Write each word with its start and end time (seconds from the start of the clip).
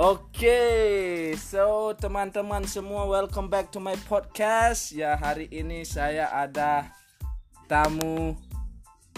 Oke, 0.00 1.36
so 1.36 1.92
teman-teman 1.92 2.64
semua 2.64 3.04
welcome 3.04 3.52
back 3.52 3.68
to 3.68 3.84
my 3.84 3.92
podcast. 4.08 4.96
Ya 4.96 5.12
hari 5.12 5.44
ini 5.52 5.84
saya 5.84 6.32
ada 6.32 6.88
tamu 7.68 8.32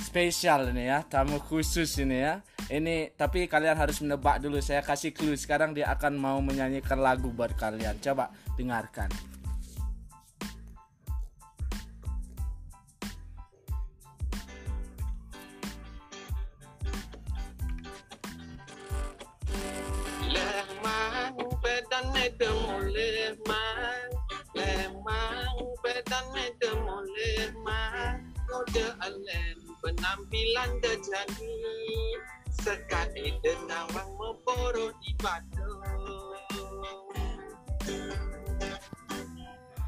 spesial 0.02 0.74
ini 0.74 0.90
ya, 0.90 1.06
tamu 1.06 1.38
khusus 1.38 1.86
ini 2.02 2.26
ya. 2.26 2.42
Ini 2.66 3.14
tapi 3.14 3.46
kalian 3.46 3.78
harus 3.78 4.02
menebak 4.02 4.42
dulu. 4.42 4.58
Saya 4.58 4.82
kasih 4.82 5.14
clue. 5.14 5.38
Sekarang 5.38 5.70
dia 5.70 5.86
akan 5.86 6.18
mau 6.18 6.42
menyanyikan 6.42 6.98
lagu 6.98 7.30
buat 7.30 7.54
kalian. 7.54 8.02
Coba 8.02 8.34
dengarkan. 8.58 9.31
Penampilan 31.12 31.36
dejani 31.36 32.16
Sekat 32.52 33.12
ide 33.18 33.52
nawang 33.66 34.12
memboro 34.16 34.94
di 35.02 35.12
Bandung. 35.18 35.82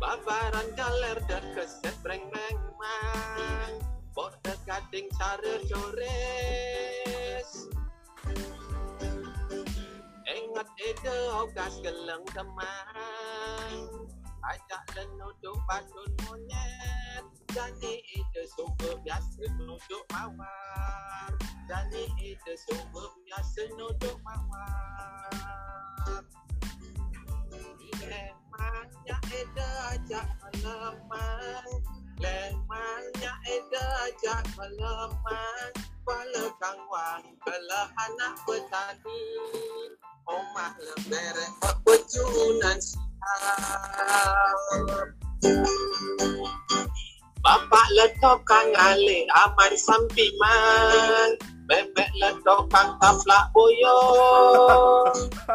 Babaran 0.01 0.69
galer 0.75 1.19
dan 1.31 1.45
keset 1.55 1.95
breng 2.03 2.25
memang. 2.29 3.73
Borde 4.11 4.59
gading 4.67 5.07
cara 5.15 5.63
jores. 5.71 7.49
Ingat 10.29 10.69
ide 10.83 11.17
ogas 11.31 11.79
geleng 11.85 12.25
teman 12.35 13.77
Ajak 14.43 14.83
lenuduk 14.99 15.57
badun 15.69 16.11
monyet 16.27 17.44
Jani 17.55 18.03
ide 18.19 18.43
sumber 18.51 18.99
biasa 19.07 19.47
nuduk 19.63 20.03
mawar. 20.11 21.31
Jani 21.71 22.03
ide 22.19 22.55
sumber 22.67 23.07
biasa 23.23 23.63
nuduk 23.79 24.19
mawar. 24.27 25.31
Lemangnya 28.05 29.19
ide 29.31 29.69
ajak 29.95 30.27
melemang 30.43 31.79
Lemangnya 32.19 33.33
ide 33.47 33.85
ajak 34.11 34.45
melemang 34.59 35.73
Kepala 35.79 36.45
kangwang 36.59 37.25
Kala 37.41 37.83
anak 38.03 38.35
petani 38.45 39.23
Omah 40.27 40.75
lebere 40.83 41.47
Pejunan 41.87 42.77
siap 42.83 42.99
Bapak 47.45 47.87
ledok 47.93 48.41
kang 48.49 48.73
ale 48.73 49.29
aman 49.29 49.73
sampiman. 49.77 51.37
Bebek 51.69 52.09
ledok 52.17 52.73
kang 52.73 52.97
taplak 52.97 53.53
boyo. 53.53 54.01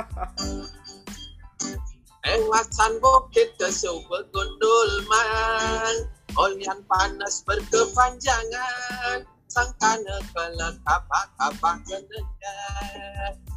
Ewasan 2.29 3.01
bukit 3.01 3.57
kesu 3.57 4.05
bergundul 4.05 5.01
man. 5.09 6.05
Olian 6.37 6.85
panas 6.85 7.41
berkepanjangan 7.41 9.25
Sangkana 9.49 10.21
kelekap 10.29 11.09
kapah 11.09 11.75
kenenya 11.81 12.57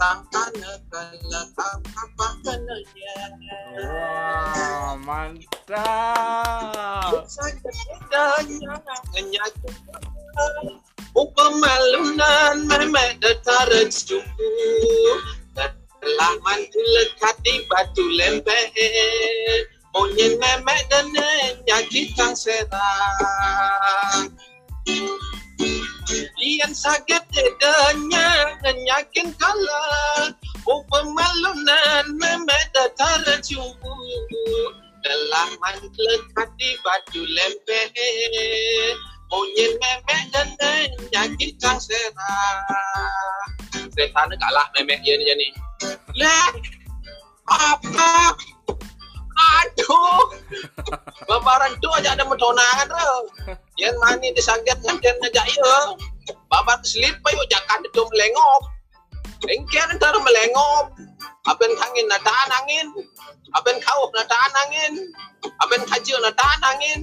Sangkana 0.01 0.81
kelekap 0.89 1.85
kapah 1.85 2.33
kenenya 2.41 3.17
Wah, 3.77 4.97
mantap. 5.05 5.69
Sakitnya 7.29 8.25
Ngenyaki 9.13 9.69
Upamalunan 11.13 12.65
memek 12.73 13.21
detara 13.21 13.85
cupu 13.93 14.49
Telah 15.53 16.35
mantu 16.41 16.81
lekat 16.81 17.37
di 17.45 17.69
batu 17.69 18.05
lempeh 18.17 18.65
Monyet 19.93 20.41
memek 20.41 20.89
dan 20.89 21.13
kang 22.17 22.33
serang 22.33 24.33
Ian 26.43 26.73
sakit 26.75 27.23
dedanya 27.31 28.59
Nyakin 28.63 29.31
kala 29.39 29.85
Upamalunan 30.67 32.19
memek 32.19 32.65
detara 32.75 33.39
cupu 33.39 33.95
Telah 35.03 35.51
mantu 35.59 35.91
lekat 35.99 36.47
di 36.55 36.79
batu 36.87 37.23
lempeh. 37.27 37.91
Monyet 39.31 39.73
memek 39.81 40.23
dan 40.31 40.49
nyakit 41.11 41.59
kang 41.59 41.79
serang 41.81 42.59
Setan 43.95 44.31
kalah 44.37 44.67
memek 44.77 45.01
dia 45.03 45.17
ni 45.19 45.25
jadi 45.27 45.49
Lah 46.19 46.51
Apa 47.49 48.37
Aduh 49.33 50.23
Babaran 51.29 51.73
tu 51.81 51.89
aja 51.97 52.13
ada 52.13 52.25
metonangan 52.29 52.87
tu 52.89 53.09
Yang 53.81 53.97
mani 54.03 54.29
disaget 54.37 54.79
ngajen 54.85 55.15
ngajak 55.23 55.47
ya 55.49 55.97
Babar 56.53 56.79
selip 56.85 57.17
pa 57.25 57.29
yuk 57.33 57.47
jakan 57.49 57.81
itu 57.83 58.03
melengop 58.13 58.63
Engkian 59.49 59.89
ntar 59.97 60.15
melengop 60.21 60.95
Aben 61.51 61.73
kangin 61.75 62.07
na 62.07 62.19
tahan 62.23 62.51
angin 62.63 62.87
Aben 63.59 63.77
kau 63.83 64.07
na 64.15 64.23
tahan 64.29 64.53
angin 64.67 64.93
Aben 65.65 65.83
kajil 65.89 66.19
na 66.23 66.31
tahan 66.37 66.61
angin 66.63 67.01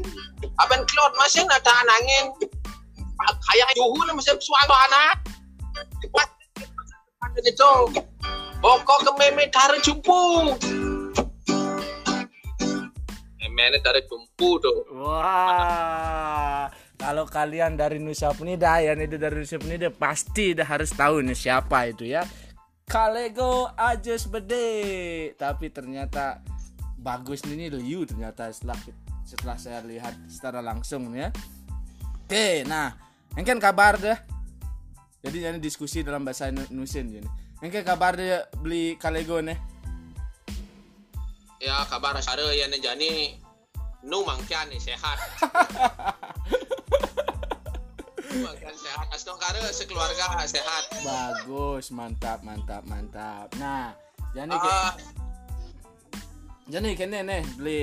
Aben 0.63 0.81
klot 0.88 1.13
masih 1.19 1.44
na 1.50 1.59
tahan 1.59 1.88
angin 2.00 2.25
Kayak 3.19 3.69
juhu 3.75 4.00
na 4.07 4.16
masih 4.16 4.40
suara 4.40 4.78
anak 4.88 5.17
itu 7.40 7.73
Bokok 8.59 9.07
ke 9.07 9.11
meme 9.16 9.47
tarik 9.51 9.79
jumpu 9.79 10.51
Meme 13.39 13.79
tarik 13.79 14.11
jumpu 14.11 14.59
tuh 14.59 14.83
Wah, 14.91 16.67
kalau 17.00 17.23
kalian 17.23 17.79
dari 17.79 17.95
Nusa 17.95 18.35
Penida, 18.35 18.83
yang 18.83 19.00
itu 19.00 19.16
dari 19.16 19.39
Nusa 19.39 19.55
Penida 19.55 19.88
pasti 19.88 20.51
dah 20.51 20.67
harus 20.67 20.91
tahu 20.91 21.23
nih 21.23 21.38
siapa 21.38 21.88
itu 21.88 22.03
ya. 22.03 22.28
Kalego 22.83 23.72
Ajus 23.78 24.28
Bede. 24.28 25.31
Tapi 25.39 25.72
ternyata 25.72 26.44
bagus 26.99 27.45
ini 27.47 27.72
Liu 27.72 28.03
ternyata 28.03 28.51
setelah 28.51 28.75
setelah 29.23 29.55
saya 29.55 29.79
lihat 29.85 30.11
secara 30.28 30.59
langsung 30.59 31.13
ya. 31.16 31.31
Oke, 32.25 32.67
nah, 32.67 32.97
yang 33.38 33.45
kan 33.45 33.61
kabar 33.61 33.95
deh. 33.95 34.17
Jadi 35.23 35.38
ini 35.39 35.59
diskusi 35.63 36.03
dalam 36.03 36.28
bahasa 36.28 36.51
Nu- 36.51 36.67
Nusin 36.73 37.13
jadi. 37.13 37.29
Yang 37.63 37.79
kan 37.79 37.95
kabar 37.95 38.17
deh 38.19 38.44
beli 38.59 38.99
Kalego 38.99 39.39
nih. 39.39 39.55
Ya 41.59 41.84
kabar 41.92 42.16
sare 42.24 42.56
yang 42.56 42.72
jani 42.72 43.36
Nu 44.00 44.24
mangkian 44.24 44.72
nih 44.72 44.80
sehat 44.80 45.20
mangkian 48.47 48.75
sehat 48.80 49.06
Asno 49.12 49.36
kare 49.36 49.59
sekeluarga 49.75 50.40
sehat 50.47 50.88
Bagus, 51.03 51.92
mantap, 51.92 52.40
mantap, 52.47 52.88
mantap. 52.88 53.52
Nah, 53.59 53.92
jadi 54.31 54.56
kayak 54.56 54.72
Ah, 54.72 54.94
Jadi 56.70 56.94
kene 56.96 57.28
nih 57.28 57.42
beli 57.58 57.81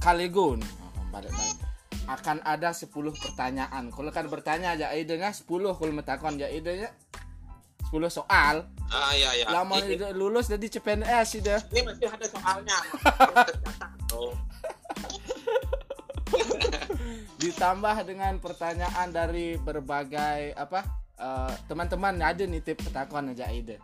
Kalego 0.00 0.54
nih. 0.54 0.72
Oh, 0.80 1.04
balik 1.10 1.34
balik. 1.34 1.58
Akan 2.06 2.38
ada 2.46 2.70
10 2.70 2.86
pertanyaan. 2.94 3.90
Kalau 3.90 4.14
kan 4.14 4.30
bertanya 4.30 4.78
aja 4.78 4.94
idenya 4.94 5.34
10 5.34 5.42
kalau 5.74 5.92
metakon 5.92 6.38
ya 6.38 6.46
idenya 6.46 6.94
10 7.90 8.06
soal. 8.06 8.70
Ah 8.88 9.12
ya 9.12 9.30
ya 9.34 9.46
Lama 9.50 9.78
ini, 9.78 9.98
itu 9.98 10.06
lulus 10.12 10.46
jadi 10.46 10.66
CPNS 10.68 11.28
ide. 11.36 11.56
ini 11.70 11.80
masih 11.82 12.06
ada 12.06 12.26
soalnya 12.26 12.78
Oh, 14.14 14.32
Ditambah 17.36 17.96
dengan 18.02 18.38
pertanyaan 18.38 19.08
dari 19.10 19.56
berbagai 19.56 20.54
apa? 20.54 20.80
eh, 21.16 21.52
teman-teman 21.64 22.12
ada 22.20 22.44
nitip 22.44 22.76
petakon 22.78 23.32
aja 23.32 23.48
ide. 23.48 23.80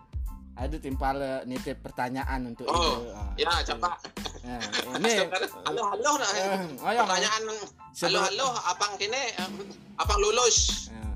Ada 0.52 0.76
timpal 0.76 1.16
nitip 1.44 1.80
pertanyaan 1.80 2.44
untuk 2.46 2.68
Oh. 2.68 3.08
Ah, 3.12 3.32
ya 3.34 3.48
itu. 3.56 3.72
coba 3.72 3.96
Nah, 4.42 4.58
ini 4.98 5.12
halo 5.64 5.82
halo 5.94 6.10
nah. 6.18 6.28
Ayo. 6.82 7.00
pertanyaan 7.06 7.42
halo 7.94 8.18
halo 8.20 8.48
abang 8.66 8.92
kini 8.96 9.22
eh, 9.32 9.48
abang 9.96 10.18
lulus 10.18 10.88
Ya. 10.90 11.08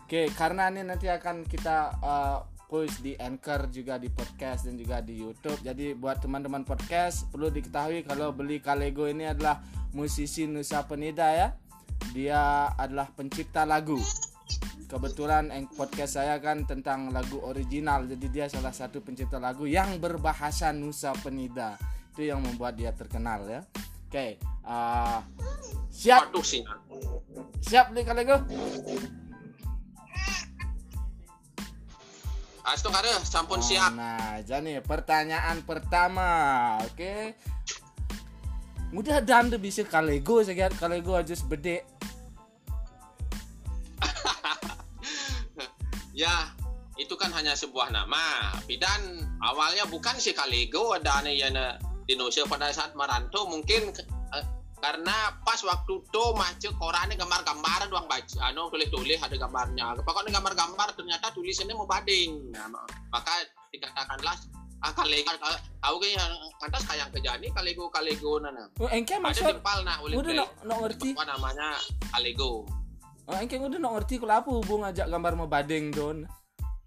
Oke, 0.00 0.26
karena 0.32 0.70
ini 0.70 0.82
nanti 0.82 1.06
akan 1.06 1.46
kita 1.46 1.94
uh, 1.98 2.42
post 2.70 3.02
di 3.02 3.18
Anchor 3.18 3.66
juga 3.74 3.98
di 3.98 4.06
podcast 4.06 4.70
dan 4.70 4.78
juga 4.78 5.02
di 5.02 5.18
YouTube. 5.18 5.58
Jadi 5.66 5.98
buat 5.98 6.22
teman-teman 6.22 6.62
podcast 6.62 7.26
perlu 7.34 7.50
diketahui 7.50 8.06
kalau 8.06 8.30
beli 8.30 8.62
Kalego 8.62 9.10
ini 9.10 9.26
adalah 9.26 9.58
musisi 9.90 10.46
Nusa 10.46 10.86
Penida 10.86 11.34
ya. 11.34 11.50
Dia 12.14 12.70
adalah 12.78 13.10
pencipta 13.10 13.66
lagu. 13.66 13.98
kebetulan 14.90 15.54
podcast 15.78 16.18
saya 16.18 16.42
kan 16.42 16.66
tentang 16.66 17.14
lagu 17.14 17.38
original 17.46 18.10
jadi 18.10 18.26
dia 18.26 18.46
salah 18.50 18.74
satu 18.74 18.98
pencipta 18.98 19.38
lagu 19.38 19.62
yang 19.62 20.02
berbahasa 20.02 20.74
Nusa 20.74 21.14
Penida 21.14 21.78
itu 22.10 22.26
yang 22.26 22.42
membuat 22.42 22.74
dia 22.74 22.90
terkenal 22.90 23.46
ya 23.46 23.62
oke 24.10 24.42
ah, 24.66 25.22
siap 25.94 26.34
Waduh 26.34 26.42
sih. 26.42 26.66
siap 27.62 27.94
nih 27.94 28.02
kalego 28.02 28.42
Astung 32.64 32.92
ada 32.92 33.08
sampun 33.24 33.60
Oh, 33.60 33.64
siap. 33.64 33.96
Nah, 33.96 34.44
jadi 34.44 34.84
pertanyaan 34.84 35.64
pertama, 35.64 36.76
oke. 36.84 37.34
Mudah 38.90 39.22
dan 39.22 39.48
bisa 39.56 39.86
kalego 39.86 40.42
saya 40.42 40.68
kalego 40.74 41.16
aja 41.16 41.32
sebede. 41.32 41.84
Ya, 46.10 46.52
itu 47.00 47.16
kan 47.16 47.32
hanya 47.32 47.56
sebuah 47.56 47.88
nama. 47.96 48.52
Pidan 48.68 49.24
awalnya 49.40 49.88
bukan 49.88 50.20
si 50.20 50.36
Kalego 50.36 50.92
ada 50.92 51.24
yang 51.24 51.56
di 52.04 52.12
Indonesia 52.12 52.44
pada 52.44 52.68
saat 52.76 52.92
merantau 52.92 53.48
mungkin 53.48 53.88
karena 54.80 55.36
pas 55.44 55.60
waktu 55.60 55.92
itu 56.00 56.24
macet 56.34 56.72
korannya 56.80 57.14
gambar-gambar 57.14 57.92
doang 57.92 58.08
baca 58.08 58.38
anu 58.48 58.72
tulis-tulis 58.72 59.20
ada 59.20 59.36
gambarnya. 59.36 60.00
Pokoknya 60.00 60.40
gambar-gambar 60.40 60.96
ternyata 60.96 61.28
tulisannya 61.36 61.76
mau 61.76 61.84
bading. 61.84 62.50
Nah, 62.50 62.66
ma- 62.72 62.88
maka 63.12 63.32
dikatakanlah 63.70 64.34
ah 64.80 64.92
kalego 64.96 65.28
ah, 65.44 65.60
tahu 65.84 66.00
kayaknya 66.00 66.24
kantas 66.56 66.82
kayak 66.88 67.12
kejani 67.12 67.52
kalego 67.52 67.92
kalego 67.92 68.40
nana 68.40 68.64
Oh, 68.80 68.88
engke 68.88 69.20
ada 69.20 69.28
maksud 69.28 69.60
timpal 69.60 69.84
nak 69.84 70.00
oleh 70.00 70.16
udah 70.16 70.32
no, 70.32 70.46
no 70.64 70.74
ngerti. 70.88 71.12
apa 71.12 71.24
namanya? 71.28 71.76
Kalego 72.08 72.64
Oh, 73.28 73.36
engke 73.36 73.60
udah 73.60 73.76
no 73.76 73.92
ngerti 74.00 74.16
kalau 74.16 74.40
apa 74.40 74.48
hubung 74.50 74.82
ajak 74.88 75.06
gambar 75.06 75.32
mau 75.36 75.46
badeng 75.46 75.92
don. 75.92 76.24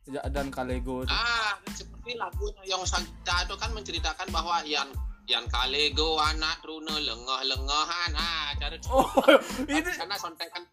Dan 0.04 0.52
kalego. 0.52 1.08
Ah, 1.08 1.56
seperti 1.72 2.20
lagunya 2.20 2.60
yang 2.68 2.84
Sagita 2.84 3.48
itu 3.48 3.56
kan 3.56 3.72
menceritakan 3.72 4.28
bahwa 4.36 4.60
yang 4.68 4.90
yang 5.24 5.48
kalego 5.48 6.20
anak 6.20 6.60
runa 6.68 7.00
lengah-lengahan. 7.00 8.12
Ah, 8.16 8.52
cara 8.60 8.76
Oh, 8.92 9.08
itu 9.72 9.90
karena 9.96 10.16
sontekan 10.20 10.64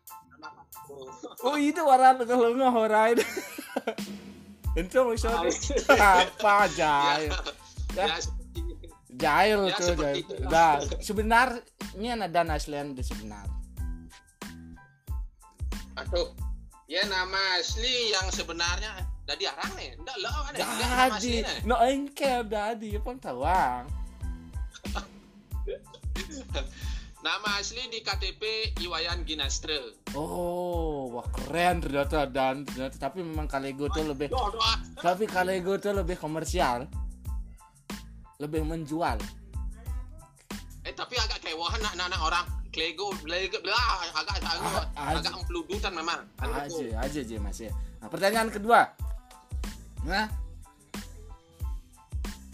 oh 1.46 1.56
itu 1.60 1.78
waran 1.84 2.18
kalau 2.26 2.50
nggak 2.56 2.72
horai. 2.72 3.12
Itu 4.74 5.06
maksudnya 5.06 5.50
apa 5.94 6.66
jahil. 6.74 7.30
ya, 7.98 8.06
itu. 8.16 8.30
Jahil 9.20 9.60
Ya, 9.68 9.76
tuh 9.76 9.94
jahil. 10.00 10.16
itu. 10.24 10.34
Nah, 10.48 10.80
sebenarnya 10.98 12.12
ada 12.16 12.40
aslian 12.56 12.96
di 12.96 13.02
sebenar. 13.04 13.46
Aduh. 16.00 16.32
Ya 16.90 17.06
nama 17.06 17.62
asli 17.62 18.10
yang 18.10 18.26
sebenarnya 18.34 18.90
dari 19.22 19.46
arang 19.46 19.70
nih. 19.78 19.94
Enggak 19.94 20.16
lah, 20.26 20.50
Jadi, 20.50 21.46
aslinya. 21.46 21.54
no 21.62 21.78
engke 21.78 22.42
jadi 22.50 22.90
pun 22.98 23.14
tawang. 23.22 23.86
Nama 27.20 27.60
asli 27.60 27.84
di 27.92 28.00
KTP 28.00 28.72
Iwayan 28.80 29.28
Ginastre. 29.28 30.00
Oh, 30.16 31.12
wah 31.12 31.28
keren 31.28 31.84
ternyata 31.84 32.24
dan 32.24 32.64
ternyata 32.64 32.96
tapi 32.96 33.20
memang 33.20 33.44
Kalego 33.44 33.92
tuh 33.92 34.08
lebih 34.08 34.32
tapi 34.96 35.28
Kalego 35.28 35.76
tuh 35.76 35.92
lebih 35.92 36.16
komersial. 36.16 36.88
Lebih 38.40 38.64
menjual. 38.64 39.20
Eh 40.88 40.96
tapi 40.96 41.20
agak 41.20 41.44
kewahan 41.44 41.84
anak-anak 41.92 42.20
orang 42.24 42.46
Klego, 42.70 43.10
Klego, 43.20 43.58
belah, 43.66 43.98
agak 44.14 44.38
agak 44.40 44.86
Ah, 44.94 45.18
agak 45.18 45.34
empludutan 45.34 45.90
memang. 45.90 46.22
Aja, 46.38 47.02
aja 47.02 47.18
aja 47.18 47.36
Mas 47.42 47.58
ya. 47.58 47.74
Nah, 47.98 48.08
pertanyaan 48.08 48.48
kedua. 48.48 48.94
Nah, 50.06 50.30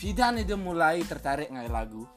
Fidan 0.01 0.41
itu 0.41 0.57
mulai 0.57 1.05
tertarik 1.05 1.53
ngai 1.53 1.69
lagu. 1.69 2.09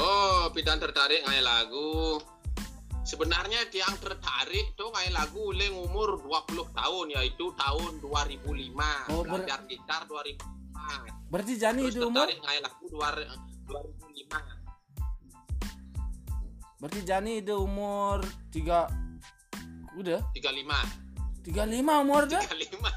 Oh, 0.00 0.48
Pidan 0.50 0.80
tertarik 0.80 1.20
ngai 1.22 1.44
lagu. 1.44 2.16
Sebenarnya 3.00 3.68
yang 3.68 3.96
tertarik 3.98 4.72
tuh 4.72 4.88
ngai 4.92 5.10
lagu 5.10 5.50
oleh 5.50 5.68
umur 5.68 6.20
20 6.20 6.72
tahun 6.72 7.06
yaitu 7.12 7.52
tahun 7.52 8.00
2005. 8.00 9.12
Oh, 9.12 9.20
ber- 9.24 9.44
Belajar 9.44 9.60
gitar 9.66 10.08
2004. 10.08 11.28
Berarti 11.28 11.54
Jani 11.54 11.82
Terus 11.84 11.96
itu 11.96 12.04
umur 12.06 12.24
tertarik 12.24 12.38
ngai 12.40 12.58
lagu 12.60 12.84
2005. 12.88 13.38
berarti 16.80 17.00
Jani 17.04 17.44
itu 17.44 17.54
umur 17.60 18.24
3 18.48 18.88
udah 20.00 20.20
35. 20.32 20.80
35 21.44 21.92
umur 22.00 22.22
dah. 22.24 22.40
35. 22.40 22.88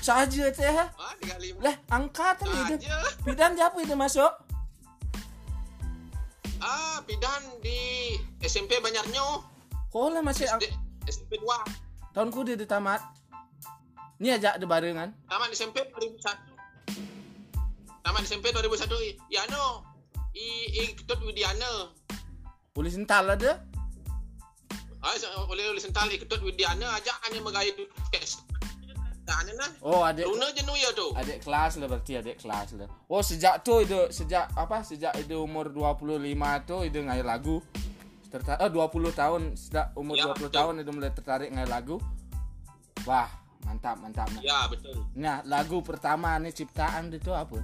Saja 0.00 0.44
teh. 0.48 0.72
Ah, 0.72 1.12
35. 1.20 1.60
Lah, 1.60 1.76
angkatan 1.92 2.48
itu. 2.48 2.74
Aja. 2.80 2.96
Fidan 3.20 3.52
siapa 3.52 3.76
itu 3.84 3.92
masuk? 3.92 4.32
Ah, 6.58 6.98
Pidan 7.06 7.42
di 7.62 8.18
SMP 8.42 8.82
Banyarnyo. 8.82 9.46
Kok 9.88 10.10
lah 10.10 10.22
masih 10.22 10.50
SD, 10.50 10.66
SMP 11.06 11.38
2. 11.40 11.46
tahunku 12.12 12.42
dia 12.42 12.58
udah 12.58 12.68
tamat. 12.68 13.00
Ini 14.18 14.34
aja 14.34 14.58
ada 14.58 14.66
barengan. 14.66 15.14
Taman 15.30 15.50
SMP 15.54 15.86
2001. 15.94 18.02
Taman 18.02 18.22
SMP 18.26 18.50
2001. 18.50 18.90
Ya 19.30 19.46
no. 19.54 19.86
I 20.34 20.82
i 20.82 20.98
ketut 20.98 21.22
Widiana. 21.22 21.94
Boleh 22.74 22.90
sental 22.90 23.30
ada. 23.30 23.62
Ah, 24.98 25.14
oleh 25.46 25.70
oleh 25.70 25.78
sental 25.78 26.10
ikut 26.10 26.26
Widiana 26.42 26.98
ajak 26.98 27.14
ane 27.30 27.38
megaya 27.38 27.70
tu. 27.78 27.86
Nah. 29.28 29.70
Oh, 29.84 30.00
adik 30.00 30.24
Luna 30.24 30.48
ya 30.56 30.90
tu. 30.96 31.12
adik 31.12 31.44
kelas 31.44 31.76
lah 31.76 31.86
berarti 31.86 32.12
adik 32.16 32.36
kelas 32.40 32.68
lah. 32.80 32.88
Oh, 33.12 33.20
sejak 33.20 33.60
tu 33.60 33.84
itu 33.84 34.08
sejak 34.08 34.48
apa? 34.56 34.80
Sejak 34.80 35.12
itu 35.20 35.36
umur 35.36 35.68
25 35.68 36.08
tu 36.64 36.76
itu 36.80 36.98
ngai 37.04 37.20
lagu. 37.20 37.60
Tertarik 38.32 38.60
oh, 38.64 38.88
20 38.88 39.12
tahun 39.12 39.42
sejak 39.56 39.92
umur 39.96 40.16
Ya, 40.16 40.24
20 40.32 40.48
betul. 40.48 40.50
tahun 40.52 40.74
itu 40.80 40.90
mulai 40.96 41.10
tertarik 41.12 41.48
ngai 41.52 41.68
lagu. 41.68 41.96
Wah, 43.04 43.28
mantap 43.68 44.00
mantap. 44.00 44.28
mantap. 44.32 44.44
Ya 44.44 44.64
betul. 44.68 44.96
Nah, 45.12 45.44
lagu 45.44 45.84
pertama 45.84 46.40
nih 46.40 46.52
ciptaan 46.52 47.12
itu 47.12 47.32
apa? 47.32 47.60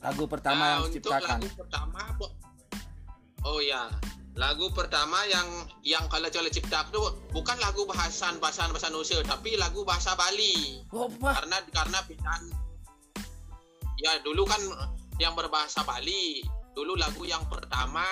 Lagu 0.00 0.24
pertama 0.24 0.56
Nah, 0.56 0.68
yang 0.80 0.82
diciptakan. 0.88 1.38
lagu 1.44 1.48
pertama 1.56 2.00
Oh 3.40 3.60
ya. 3.60 3.88
Lagu 4.40 4.72
pertama 4.72 5.20
yang 5.28 5.68
yang 5.84 6.08
kalau 6.08 6.32
coba 6.32 6.48
cipta 6.48 6.88
tu 6.88 7.04
bukan 7.28 7.60
lagu 7.60 7.84
bahasan 7.84 8.40
bahasan 8.40 8.72
bahasa 8.72 8.88
Indonesia 8.88 9.20
tapi 9.20 9.60
lagu 9.60 9.84
bahasa 9.84 10.16
Bali. 10.16 10.80
Oh, 10.96 11.12
karena 11.20 11.60
karena 11.68 12.00
Pidan 12.08 12.48
ya 14.00 14.16
dulu 14.24 14.48
kan 14.48 14.60
yang 15.20 15.36
berbahasa 15.36 15.84
Bali 15.84 16.40
dulu 16.72 16.96
lagu 16.96 17.28
yang 17.28 17.44
pertama 17.52 18.08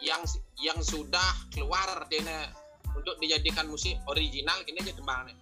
yang 0.00 0.24
yang 0.56 0.80
sudah 0.80 1.52
keluar 1.52 2.08
dena 2.08 2.48
untuk 2.96 3.20
dijadikan 3.20 3.68
musik 3.68 4.00
original 4.08 4.56
kini 4.64 4.80
aja 4.80 4.96
tembang 4.96 5.28
nih 5.28 5.36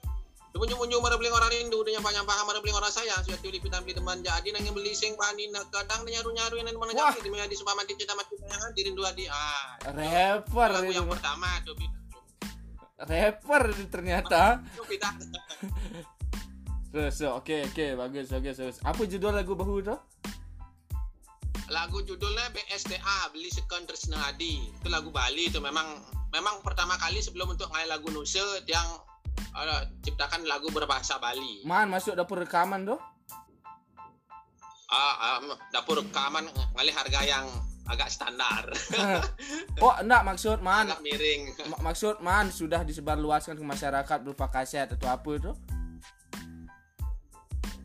Munyu 0.57 0.97
mara 1.05 1.21
beli 1.21 1.28
orang 1.28 1.52
rindu 1.52 1.85
dengan 1.85 2.00
banyak 2.00 2.25
paham 2.25 2.49
mara 2.49 2.59
beli 2.64 2.73
orang 2.73 2.88
sayang 2.88 3.21
sudah 3.21 3.37
tuli 3.45 3.61
pitan 3.61 3.85
beli 3.85 3.93
teman. 3.93 4.25
Jadi 4.25 4.49
nang 4.55 4.64
beli 4.73 4.97
sing 4.97 5.12
pani 5.19 5.52
nak 5.52 5.69
kadang 5.69 6.07
nyaru 6.09 6.31
nyaru 6.33 6.55
yang 6.62 6.73
mana 6.78 6.93
jadi 6.97 7.21
di 7.21 7.31
mana 7.31 7.45
di 7.45 7.57
mati 7.61 7.93
cinta 7.99 8.14
mati 8.17 8.35
sayangan 8.40 8.71
dirindu 8.73 9.02
adi 9.05 9.25
ah 9.28 9.76
Rapper 9.93 10.69
lagu 10.73 10.90
yang 10.90 11.09
pertama 11.11 11.50
tuh 11.67 11.76
Rapper 12.99 13.62
ternyata. 13.93 14.64
Terus, 16.88 17.21
oke 17.21 17.69
oke 17.69 17.87
bagus 18.00 18.33
bagus 18.33 18.57
bagus. 18.57 18.78
Apa 18.81 19.05
judul 19.05 19.37
lagu 19.37 19.52
bahu 19.52 19.85
itu? 19.85 19.97
lagu 21.69 22.00
judulnya 22.00 22.49
BSDA 22.49 23.28
beli 23.33 23.52
second 23.52 23.85
Tresna 23.85 24.17
Adi 24.33 24.57
itu 24.73 24.88
lagu 24.88 25.12
Bali 25.12 25.52
itu 25.52 25.61
memang 25.61 26.00
memang 26.33 26.64
pertama 26.64 26.97
kali 26.97 27.21
sebelum 27.21 27.52
untuk 27.52 27.69
ngai 27.73 27.85
lagu 27.88 28.09
Nusa 28.09 28.40
yang 28.64 28.88
ciptakan 30.04 30.46
lagu 30.46 30.70
berbahasa 30.70 31.18
Bali 31.18 31.62
Man 31.66 31.90
masuk 31.90 32.14
dapur 32.14 32.38
rekaman 32.38 32.86
doh. 32.86 33.00
ah, 34.88 35.36
ah, 35.36 35.38
dapur 35.68 36.00
rekaman 36.00 36.48
ngalih 36.74 36.94
harga 36.94 37.20
yang 37.22 37.46
agak 37.88 38.12
standar 38.12 38.68
oh, 39.84 39.96
enggak 39.96 40.20
maksud 40.20 40.60
man. 40.60 40.92
agak 40.92 41.00
miring 41.00 41.48
Ma- 41.72 41.88
maksud 41.88 42.20
man 42.20 42.52
sudah 42.52 42.84
disebarluaskan 42.84 43.56
ke 43.56 43.64
masyarakat 43.64 44.18
berupa 44.20 44.52
kaset 44.52 44.92
atau 44.92 45.08
apa 45.08 45.30
itu? 45.40 45.52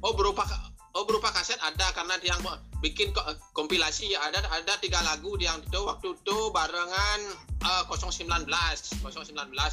oh 0.03 0.11
berupa 0.11 0.43
oh 0.91 1.03
berupa 1.07 1.31
kaset 1.31 1.55
ada 1.63 1.87
karena 1.95 2.19
yang 2.19 2.39
bikin 2.83 3.15
ko- 3.15 3.23
kompilasi 3.55 4.11
ada 4.11 4.43
ada 4.51 4.75
tiga 4.77 4.99
lagu 4.99 5.39
yang 5.39 5.63
itu 5.63 5.79
waktu 5.87 6.11
itu 6.11 6.37
barengan 6.51 7.19
eh, 7.63 7.83
019 7.87 8.43
019 8.43 9.07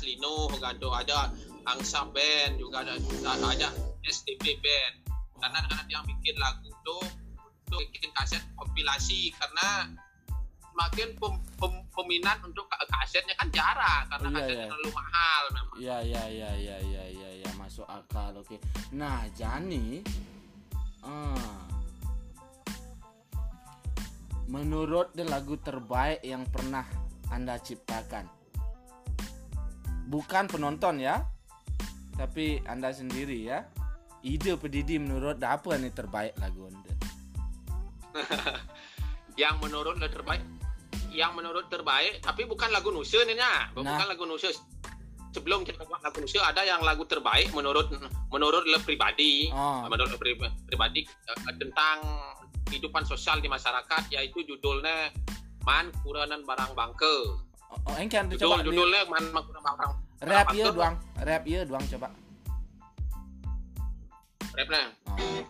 Lino 0.06 0.46
Hogado. 0.46 0.94
Ada 0.94 1.34
Angsa 1.66 2.06
Band 2.06 2.56
juga 2.56 2.86
ada. 2.86 2.94
Ada 3.26 3.68
STP 4.06 4.62
Band. 4.62 4.94
Karena 5.42 5.58
karena 5.66 5.82
yang 5.90 6.04
bikin 6.06 6.38
lagu 6.38 6.62
itu 6.64 6.96
itu 7.66 7.76
bikin 7.90 8.10
kaset 8.14 8.42
kompilasi. 8.54 9.34
Karena 9.34 9.90
makin 10.70 11.12
pem- 11.18 11.42
pem- 11.58 11.86
peminat 11.90 12.38
untuk 12.46 12.70
ka- 12.70 12.86
kasetnya 12.88 13.34
kan 13.34 13.50
jarang. 13.50 14.06
Karena 14.06 14.28
Iya, 14.30 14.36
kasetnya 14.38 14.54
iya. 14.54 14.68
terlalu 14.70 14.90
mahal 14.94 15.42
memang. 15.50 15.76
Ya 15.82 15.98
ya 15.98 16.24
ya 16.30 16.50
ya 16.54 16.76
ya 16.78 17.04
ya 17.10 17.30
ya 17.42 17.50
masuk 17.58 17.90
akal 17.90 18.38
oke. 18.38 18.54
Nah 18.94 19.26
Jani, 19.34 20.00
ah, 21.02 21.66
menurut 24.50 25.14
the 25.14 25.22
lagu 25.22 25.54
terbaik 25.62 26.20
yang 26.26 26.42
pernah 26.50 26.82
anda 27.30 27.54
ciptakan, 27.56 28.26
bukan 30.10 30.50
penonton 30.50 30.98
ya, 30.98 31.22
tapi 32.18 32.58
anda 32.66 32.90
sendiri 32.90 33.46
ya. 33.46 33.62
Ide 34.20 34.58
pedidi 34.60 35.00
menurut 35.00 35.40
apa 35.40 35.80
nih 35.80 35.94
terbaik 35.96 36.36
lagu 36.36 36.68
anda? 36.68 36.92
Yang 39.40 39.56
menurut 39.64 39.96
lo 39.96 40.04
terbaik, 40.10 40.42
yang 41.14 41.32
menurut 41.32 41.64
terbaik, 41.72 42.20
tapi 42.20 42.44
bukan 42.44 42.68
lagu 42.68 42.92
Nusa 42.92 43.24
nih 43.24 43.38
ya, 43.40 43.72
bukan 43.72 43.88
Nah. 43.96 44.04
lagu 44.04 44.28
Nusa. 44.28 44.52
Sebelum 45.32 45.64
kita 45.64 45.86
buat 45.88 46.02
lagu 46.04 46.20
Nusa 46.20 46.44
ada 46.44 46.60
yang 46.60 46.84
lagu 46.84 47.08
terbaik 47.08 47.48
menurut 47.56 47.88
menurut 48.28 48.66
lo 48.68 48.76
pribadi, 48.84 49.48
Oh, 49.48 49.88
menurut 49.88 50.12
pri- 50.20 50.36
pribadi 50.68 51.06
eh, 51.08 51.54
tentang 51.56 51.96
kehidupan 52.70 53.02
sosial 53.02 53.42
di 53.42 53.50
masyarakat 53.50 54.14
yaitu 54.14 54.46
judulnya 54.46 55.10
Man 55.66 55.90
Kuranan 56.06 56.46
Barang 56.46 56.72
Bangke. 56.78 57.36
oh, 57.70 57.94
engkan 57.98 58.30
tu 58.30 58.38
Judul 58.38 58.46
coba 58.46 58.62
di, 58.62 58.66
judulnya 58.70 59.02
Man 59.10 59.24
Kuranan 59.34 59.74
Barang 59.74 59.92
rap 60.22 60.46
Bangke. 60.48 60.60
ya 60.62 60.66
doang, 60.70 60.94
rap 61.26 61.42
ya 61.42 61.60
doang 61.66 61.84
coba. 61.90 62.08
Rapnya. 64.54 64.82
Oh. 65.06 65.42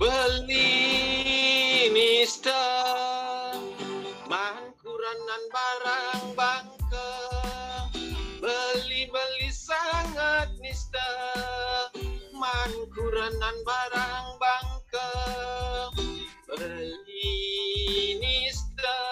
Beli 0.00 1.92
mister 1.92 2.56
Mangkuranan 4.32 5.42
barang 5.52 6.24
bangke 6.32 7.12
Beli-beli 8.40 9.52
sangat 9.52 10.48
mister 10.64 11.92
Mangkuranan 12.32 13.56
barang 13.60 14.24
bangke 14.24 14.29
Beli 16.50 18.18
mister 18.18 19.06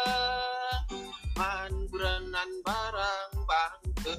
Mangkuranan 1.35 2.51
barang 2.67 3.31
bangke 3.47 4.17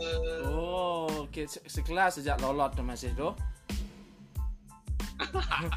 Oh, 0.47 1.27
okay. 1.27 1.43
Se- 1.45 1.65
sekelas 1.67 2.19
sejak 2.19 2.39
lolot 2.39 2.71
tu 2.71 2.83
masih 2.83 3.11
tu. 3.13 3.31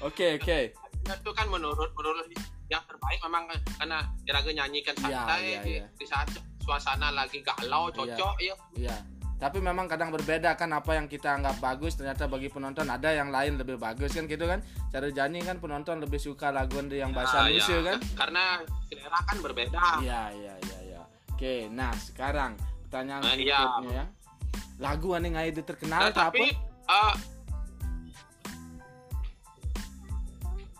Oke, 0.00 0.40
oke. 0.40 0.60
itu 1.04 1.30
kan 1.36 1.46
menurut 1.52 1.92
menurut 1.92 2.24
yang 2.72 2.80
terbaik 2.88 3.20
memang 3.20 3.44
karena 3.76 4.08
Iraga 4.24 4.50
nyanyikan 4.56 4.96
Iya, 4.96 5.04
santai 5.04 5.40
iya, 5.44 5.60
di, 5.60 5.72
iya. 5.76 5.84
di 6.00 6.04
saat 6.08 6.28
suasana 6.64 7.12
lagi 7.12 7.44
galau 7.44 7.92
cocok 7.92 8.34
ya 8.40 8.56
Iya. 8.72 8.96
Tapi 9.34 9.58
memang 9.60 9.90
kadang 9.90 10.08
berbeda 10.08 10.54
kan 10.56 10.70
apa 10.72 10.96
yang 10.96 11.04
kita 11.04 11.34
anggap 11.36 11.58
bagus 11.60 11.98
ternyata 11.98 12.24
bagi 12.24 12.48
penonton 12.48 12.86
ada 12.88 13.10
yang 13.12 13.28
lain 13.28 13.58
lebih 13.60 13.76
bagus 13.76 14.14
kan 14.14 14.24
gitu 14.24 14.46
kan. 14.46 14.62
Cara 14.88 15.10
Jani 15.10 15.42
kan 15.42 15.58
penonton 15.60 16.00
lebih 16.00 16.16
suka 16.16 16.48
lagu 16.48 16.80
yang 16.88 17.10
bahasa 17.12 17.42
Ah, 17.42 17.50
Indonesia 17.50 17.76
iya. 17.76 17.82
kan. 17.92 17.98
karena 18.14 18.42
selera 18.88 19.20
kan 19.26 19.36
berbeda 19.42 19.82
Iya, 20.00 20.22
iya, 20.32 20.54
iya, 20.64 20.78
iya. 20.86 21.02
Oke, 21.34 21.66
nah 21.68 21.90
sekarang 21.92 22.54
pertanyaan 22.86 23.20
Nah, 23.26 23.34
berikutnya 23.34 23.90
ya. 23.92 24.04
Lagu 24.78 25.08
aneh 25.12 25.28
nggak 25.34 25.46
itu 25.50 25.62
terkenal 25.66 26.00
Nah, 26.08 26.14
tapi 26.14 26.54
apa? 26.86 26.94
eh, 26.94 27.14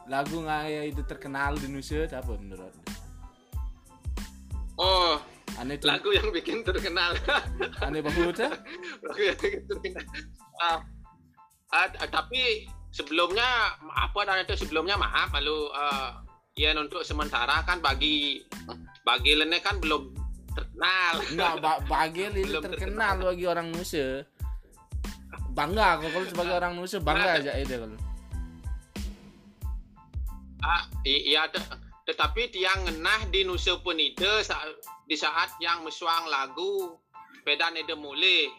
Lagu 0.05 0.37
nggak 0.37 0.63
itu 0.85 1.03
terkenal 1.09 1.57
di 1.57 1.65
Indonesia 1.69 2.05
apa 2.13 2.33
menurut? 2.37 2.75
oh 4.75 5.17
Aneh 5.55 5.79
itu 5.79 5.87
lagu 5.87 6.11
yang 6.11 6.29
bikin 6.35 6.67
terkenal. 6.67 7.15
Aneh 7.87 8.03
bahut 8.03 8.35
ya? 8.35 8.51
lagu 9.07 9.23
yang 9.23 9.39
bikin 9.39 9.63
terkenal. 9.71 10.03
Ah, 10.59 10.79
ah, 11.71 11.87
tapi 12.11 12.67
sebelumnya 12.91 13.79
apa 13.95 14.19
dan 14.27 14.43
itu? 14.43 14.67
Sebelumnya 14.67 14.99
maaf 14.99 15.31
lalu 15.39 15.71
eh, 15.71 16.11
ya 16.59 16.75
untuk 16.75 17.07
sementara 17.07 17.63
kan 17.63 17.79
bagi 17.79 18.43
bagi 19.07 19.39
Lene 19.39 19.63
kan 19.63 19.79
belum 19.79 20.11
terkenal. 20.55 21.13
Enggak, 21.31 21.55
ba 21.63 21.73
bagel 21.91 22.31
ini 22.35 22.43
Belum 22.51 22.63
terkenal 22.63 23.15
bagi 23.23 23.45
orang 23.47 23.71
Nusa. 23.71 24.27
Bangga 25.55 26.03
kok 26.03 26.11
kalau 26.11 26.27
sebagai 26.27 26.55
orang 26.59 26.73
Nusa 26.75 26.99
bangga 26.99 27.31
Nah, 27.31 27.39
aja 27.39 27.53
itu 27.63 27.75
kalau. 27.79 27.99
Ah, 30.65 30.83
iya 31.05 31.45
te- 31.47 31.84
tetapi 32.05 32.53
tiang 32.53 32.85
ngenah 32.85 33.33
di 33.33 33.49
Nusa 33.49 33.81
Penida 33.81 34.45
saat, 34.45 34.69
di 35.09 35.17
saat 35.17 35.57
yang 35.61 35.81
mesuang 35.85 36.29
lagu 36.29 37.01
Pedan 37.45 37.77
Ede 37.81 37.97
Mule. 37.97 38.53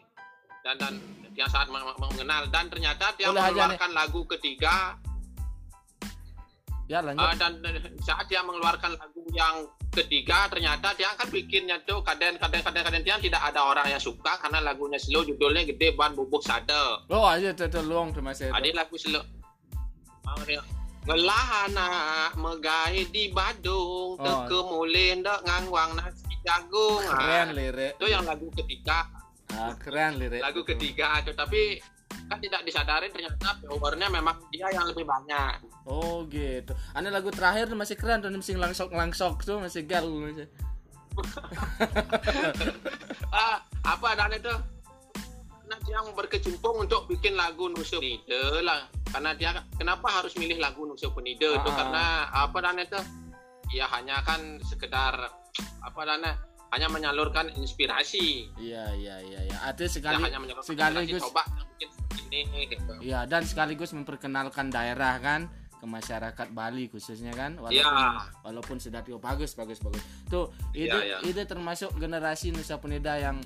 Dan 0.66 0.82
dan 0.82 0.94
yang 1.38 1.46
saat 1.46 1.70
meng- 1.70 1.86
meng- 1.86 2.02
mengenal. 2.02 2.50
Dan 2.50 2.74
ternyata 2.74 3.14
dia 3.14 3.30
Boleh 3.30 3.54
mengeluarkan 3.54 3.92
lagu 3.94 4.26
ketiga. 4.26 4.98
Ya 6.86 7.02
lanjut. 7.02 7.22
ah, 7.22 7.34
dan 7.34 7.62
saat 8.06 8.30
dia 8.30 8.46
mengeluarkan 8.46 8.94
lagu 8.94 9.26
yang 9.34 9.66
ketiga 9.90 10.46
ternyata 10.52 10.94
dia 10.94 11.10
kan 11.18 11.26
bikinnya 11.34 11.82
tuh 11.82 12.04
kadang 12.06 12.38
kadang 12.38 12.62
kadang 12.62 12.84
kadang 12.86 13.02
dia 13.02 13.18
tidak 13.18 13.42
ada 13.42 13.64
orang 13.64 13.90
yang 13.90 13.98
suka 13.98 14.38
karena 14.38 14.62
lagunya 14.62 15.02
slow 15.02 15.26
judulnya 15.26 15.66
gede 15.66 15.98
ban 15.98 16.14
bubuk 16.14 16.46
sada. 16.46 17.02
Oh 17.10 17.26
aja 17.26 17.58
tu 17.58 17.82
luang 17.82 18.14
tu 18.14 18.22
masa 18.22 18.54
ada 18.54 18.62
itu. 18.62 18.78
lagu 18.78 18.96
slow 19.02 19.24
Ah, 21.06 21.08
dia, 21.08 21.14
Ngelah 21.14 21.48
anak 21.70 22.30
megai 22.36 23.06
di 23.14 23.30
Badung 23.30 24.18
Oh. 24.18 24.20
Teke 24.20 24.58
mulai 24.58 25.22
ndak 25.22 25.46
ngangwang 25.46 25.94
nasi 25.94 26.34
jagung 26.42 27.06
Keren 27.06 27.48
Ah, 27.50 27.54
lirik. 27.54 27.94
Itu 28.02 28.06
yang 28.10 28.26
lagu 28.26 28.50
ketiga 28.50 29.06
Ah, 29.54 29.78
keren 29.78 30.18
lirik. 30.18 30.42
Lagu 30.42 30.66
ketiga 30.66 31.22
Tetapi 31.22 31.62
kan 32.26 32.42
tidak 32.42 32.66
disadari 32.66 33.14
ternyata 33.14 33.54
powernya 33.62 34.10
memang 34.10 34.34
dia 34.50 34.66
yang 34.74 34.90
lebih 34.90 35.06
banyak 35.06 35.62
Oh 35.86 36.26
gitu. 36.26 36.74
Ane 36.98 37.14
lagu 37.14 37.30
terakhir 37.30 37.70
masih 37.70 37.94
keren 37.94 38.18
tu 38.18 38.28
mesti 38.28 38.58
langsok 38.58 38.90
langsok 38.90 39.46
tu 39.46 39.62
masih 39.62 39.86
gal 39.86 40.10
masih. 40.10 40.50
ah, 43.32 43.62
Apa 43.86 44.10
dan 44.18 44.34
itu 44.34 44.54
Karena 45.54 45.76
dia 45.82 45.94
yang 45.98 46.10
berkecimpung 46.14 46.84
untuk 46.84 47.06
bikin 47.06 47.38
lagu 47.38 47.70
Nusa 47.70 48.02
Penida 48.02 48.42
lah 48.66 48.90
Karena 49.16 49.32
dia 49.32 49.52
kenapa 49.74 50.12
harus 50.12 50.36
milih 50.36 50.60
lagu 50.60 50.84
Nusa 50.84 51.08
Penida 51.08 51.48
itu 51.48 51.64
Ah. 51.64 51.76
Karena 51.80 52.04
apa 52.28 52.58
dan 52.60 52.76
itu 52.78 53.00
Ya 53.72 53.88
hanya 53.90 54.20
kan 54.22 54.60
sekedar 54.62 55.32
Apa 55.80 56.04
dan 56.04 56.28
hanya 56.70 56.92
menyalurkan 56.92 57.48
inspirasi 57.56 58.52
Iya 58.60 58.92
iya 58.94 59.16
iya 59.24 59.40
iya. 59.48 59.58
Artinya 59.64 59.88
Dia 59.88 59.96
sekali 59.96 60.20
hanya 60.20 60.40
menyalurkan 60.44 60.68
sekaligus 60.68 61.22
coba 61.24 61.44
bikin 61.72 61.90
ini 62.30 62.60
gitu 62.68 62.94
Iya 63.00 63.24
dan 63.24 63.42
sekaligus 63.42 63.96
memperkenalkan 63.96 64.68
daerah 64.68 65.16
kan 65.18 65.48
ke 65.76 65.86
masyarakat 65.86 66.48
Bali 66.52 66.88
khususnya 66.88 67.32
kan 67.32 67.56
walaupun 67.56 67.80
Iya. 67.96 68.28
walaupun 68.42 68.78
sudah 68.78 69.00
tuh 69.00 69.16
bagus 69.18 69.56
bagus 69.56 69.80
bagus 69.80 70.04
tuh 70.26 70.52
Iya, 70.72 71.00
iya. 71.00 71.18
ide 71.22 71.44
termasuk 71.44 71.96
generasi 71.96 72.52
Nusa 72.52 72.76
Penida 72.76 73.16
yang 73.16 73.40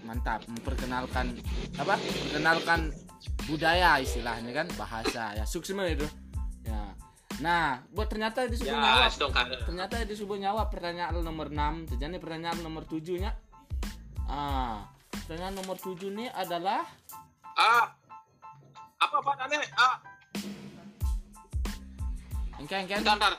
mantap 0.00 0.46
memperkenalkan 0.46 1.34
apa 1.74 1.94
memperkenalkan 1.94 2.80
budaya 3.44 3.98
istilahnya 3.98 4.50
kan 4.52 4.66
bahasa 4.74 5.34
ya 5.34 5.44
suksma 5.44 5.88
itu 5.88 6.04
ya 6.62 6.92
nah 7.38 7.78
buat 7.90 8.06
ternyata 8.06 8.46
di 8.46 8.56
sebuah 8.56 8.76
nyawa 8.76 9.06
Ya, 9.06 9.28
kan. 9.30 9.46
ternyata 9.64 9.94
di 10.02 10.14
sebuah 10.14 10.38
nyawa 10.40 10.62
pertanyaan 10.68 11.14
nomor 11.20 11.48
6 11.48 11.94
jadi 11.94 12.18
pertanyaan 12.18 12.58
nomor 12.60 12.82
7 12.84 13.18
nya 13.18 13.30
ah 14.26 14.82
pertanyaan 15.24 15.54
nomor 15.56 15.76
7 15.76 15.96
ini 16.08 16.26
adalah 16.28 16.82
Ah, 17.58 17.90
apa 18.96 19.18
Pak 19.18 19.34
Dane? 19.40 19.58
Ah, 19.74 19.98
engkau 22.54 22.78
engkau 22.78 22.98
bentar, 22.98 23.18
bentar. 23.18 23.32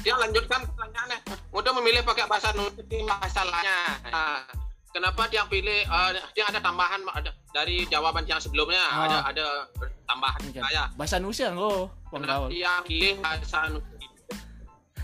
Dia- 0.00 0.16
lanjutkan 0.16 0.64
pertanyaannya. 0.64 1.18
Udah 1.52 1.72
memilih 1.76 2.00
pakai 2.04 2.24
bahasa 2.24 2.52
Nusa 2.52 2.80
masalahnya. 3.20 3.76
Ah, 4.08 4.40
kenapa 4.88 5.28
dia 5.28 5.44
pilih? 5.44 5.84
ah, 5.88 6.08
dia 6.32 6.44
ada 6.46 6.56
tambahan 6.56 7.04
ada, 7.04 7.30
dari 7.52 7.84
jawaban 7.88 8.24
yang 8.28 8.40
sebelumnya. 8.40 8.80
Ah. 8.92 9.04
Ada 9.06 9.18
ada 9.32 9.46
tambahan 10.08 10.40
Engkau. 10.44 10.62
saya. 10.64 10.84
bahasa 10.96 11.16
Nusa 11.20 11.52
lo 11.52 11.92
Bang 12.08 12.24
dia 12.48 12.80
pilih 12.84 13.20
bahasa 13.20 13.68
Nusa? 13.68 13.96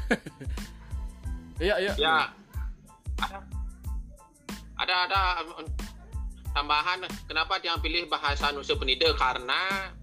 Iya 1.63 1.79
iya. 1.79 1.93
Ya, 1.95 2.17
ada 3.23 3.39
ada 4.75 4.95
ada 5.07 5.21
um, 5.55 5.67
tambahan. 6.51 7.07
Kenapa 7.31 7.63
dia 7.63 7.79
pilih 7.79 8.11
bahasa 8.11 8.51
Nusa 8.51 8.75
Penida? 8.75 9.15
Karena 9.15 9.95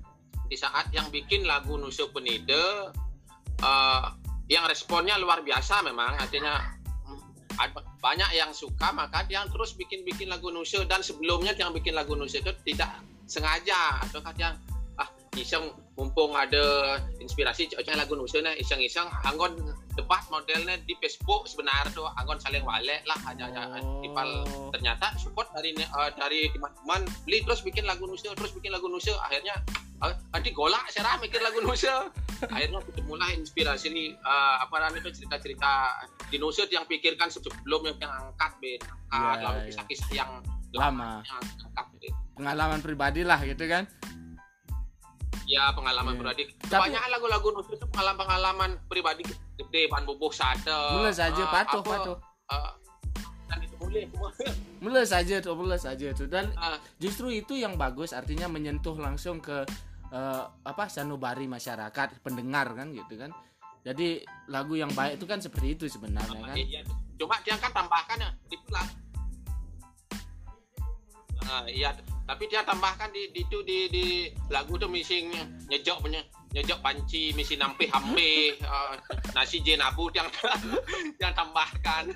di 0.47 0.55
saat 0.55 0.87
yang 0.95 1.11
bikin 1.11 1.43
lagu 1.43 1.75
Nusa 1.75 2.07
Penida, 2.07 2.95
eh, 3.59 4.03
yang 4.47 4.63
responnya 4.67 5.19
luar 5.19 5.43
biasa 5.43 5.83
memang. 5.83 6.15
Artinya 6.15 6.79
banyak 8.01 8.31
yang 8.33 8.51
suka, 8.51 8.89
maka 8.91 9.23
dia 9.29 9.45
terus 9.47 9.77
bikin-bikin 9.77 10.27
lagu 10.27 10.49
Nusa. 10.49 10.83
Dan 10.87 11.05
sebelumnya 11.05 11.53
yang 11.55 11.71
bikin 11.71 11.93
lagu 11.93 12.17
Nusa 12.17 12.41
itu 12.41 12.51
tidak 12.65 13.01
sengaja. 13.29 14.01
Atau 14.03 14.23
yang 14.39 14.57
ah 14.99 15.07
iseng 15.39 15.71
mumpung 15.95 16.35
ada 16.35 16.97
inspirasi 17.21 17.71
cocok 17.71 17.95
lagu 17.95 18.13
Nusa 18.17 18.43
nah 18.43 18.51
iseng-iseng 18.57 19.07
anggon 19.23 19.55
debat 19.95 20.23
modelnya 20.33 20.79
di 20.87 20.97
Facebook. 20.97 21.45
Sebenarnya 21.47 21.93
tuh 21.93 22.07
anggon 22.17 22.39
saling 22.41 22.63
walek 22.65 23.03
lah 23.05 23.17
hanya 23.29 23.47
hanya 23.51 23.79
Oh. 23.79 24.01
tipal. 24.01 24.29
Ternyata 24.73 25.15
support 25.19 25.51
dari 25.53 25.75
eh, 25.77 26.11
dari 26.15 26.49
teman-teman 26.51 27.05
beli 27.27 27.43
terus 27.43 27.61
bikin 27.61 27.85
lagu 27.85 28.07
nusa 28.07 28.33
terus 28.33 28.51
bikin 28.55 28.71
lagu 28.71 28.87
nusa 28.87 29.13
akhirnya 29.21 29.55
eh, 30.03 30.13
nanti 30.33 30.49
golak 30.55 30.87
serah 30.89 31.19
mikir 31.21 31.43
lagu 31.43 31.59
nusa 31.61 32.09
akhirnya 32.49 32.79
ketemulah 32.81 33.29
inspirasi 33.31 33.91
nih 33.91 34.07
eh, 34.15 34.55
apa 34.57 34.75
namanya 34.79 35.05
itu 35.05 35.21
cerita-cerita 35.21 35.71
di 36.27 36.37
nusa 36.37 36.65
yang 36.65 36.87
pikirkan 36.87 37.29
sebelum 37.29 37.85
yang, 37.85 37.99
angkat 38.01 38.51
ben 38.57 38.79
angkat 39.09 39.37
Iya, 39.37 39.43
lalu 39.43 39.57
iya. 39.57 39.67
kisah-kisah 39.69 40.09
yang 40.15 40.31
Lama. 40.71 41.21
yang 41.21 41.37
angkat. 41.37 41.85
Pengalaman 42.31 42.79
pribadi 42.81 43.21
lah 43.21 43.37
gitu 43.43 43.65
kan. 43.67 43.85
ya 45.43 45.67
pengalaman 45.75 46.15
Iya. 46.15 46.19
pribadi 46.21 46.41
kebanyakan 46.63 47.09
lagu-lagu 47.11 47.47
nusa 47.51 47.75
itu 47.75 47.85
pengalaman-pengalaman 47.91 48.69
pribadi 48.87 49.21
gede 49.59 49.91
ban 49.91 50.07
bubuh 50.07 50.31
sate 50.31 50.71
Mulai 50.95 51.11
saja 51.11 51.43
eh, 51.43 51.49
patuh 51.51 51.81
apa, 51.83 51.91
patuh. 51.91 52.17
semua 52.17 52.31
Mulai 54.81 55.05
saja 55.05 55.37
tuh, 55.37 55.53
mulai 55.53 55.77
saja 55.77 56.09
tuh. 56.09 56.25
Dan 56.25 56.49
Ah, 56.55 56.79
justru 56.97 57.29
itu 57.29 57.53
yang 57.53 57.77
bagus 57.77 58.15
artinya 58.15 58.49
menyentuh 58.49 58.97
langsung 58.97 59.37
ke 59.37 59.61
eh, 60.11 60.43
apa 60.67 60.83
sanubari 60.91 61.47
masyarakat 61.47 62.19
pendengar 62.21 62.75
kan 62.75 62.91
gitu 62.91 63.15
kan. 63.15 63.31
Jadi 63.81 64.21
lagu 64.51 64.77
yang 64.77 64.93
baik 64.93 65.17
itu 65.17 65.25
kan 65.25 65.41
seperti 65.41 65.73
itu 65.73 65.85
sebenarnya 65.89 66.53
kan. 66.53 66.55
Iya, 66.55 66.85
cuma 67.17 67.41
dia 67.41 67.57
kan 67.57 67.73
tambahkan 67.73 68.17
ya 68.21 68.29
itulah. 68.53 68.87
Nah, 71.41 71.65
iya, 71.65 71.89
tapi 72.29 72.45
dia 72.45 72.61
tambahkan 72.61 73.09
di, 73.09 73.33
di 73.33 73.41
itu 73.41 73.57
di, 73.65 73.77
di 73.89 74.05
lagu 74.53 74.77
tuh 74.77 74.85
misi 74.85 75.25
nyejok 75.65 75.97
punya 76.05 76.21
nyejok 76.51 76.79
panci 76.83 77.31
misi 77.31 77.55
nampi 77.55 77.87
hampe 77.87 78.59
eh, 78.59 78.93
nasi 79.31 79.63
jenabu 79.63 80.11
yang 80.17 80.27
yang 81.19 81.31
tambahkan. 81.35 82.05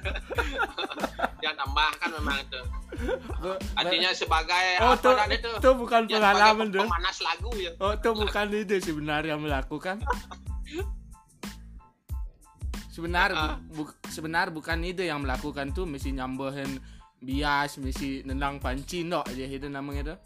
Yang 1.46 1.62
tambahkan 1.62 2.10
memang 2.18 2.42
itu. 2.42 2.62
Artinya 3.78 4.10
sebagai 4.18 4.82
oh 4.82 4.98
apa 4.98 5.04
tuh 5.04 5.14
dan 5.14 5.30
itu 5.30 5.46
itu 5.62 5.72
bukan 5.78 6.02
ya, 6.10 6.18
pengalaman 6.18 6.74
tuh 6.74 6.82
pemanas 6.82 7.18
lagu 7.22 7.52
ya. 7.54 7.70
Oh 7.78 7.94
itu 7.94 8.10
bukan 8.18 8.46
itu 8.50 8.76
sebenarnya 8.82 9.38
melakukan. 9.38 10.02
Sebenar 12.96 13.30
Ah. 13.36 13.60
bu, 13.62 13.86
sebenar 14.08 14.50
bukan 14.56 14.80
ide 14.88 15.06
yang 15.06 15.22
melakukan 15.22 15.70
tuh 15.76 15.86
mesti 15.86 16.16
nyambahin 16.16 16.80
bias 17.20 17.78
mesti 17.78 18.24
nendang 18.24 18.58
panci 18.58 19.04
no 19.04 19.20
aja 19.22 19.46
itu 19.46 19.68
namanya 19.68 20.16
tuh 20.16 20.18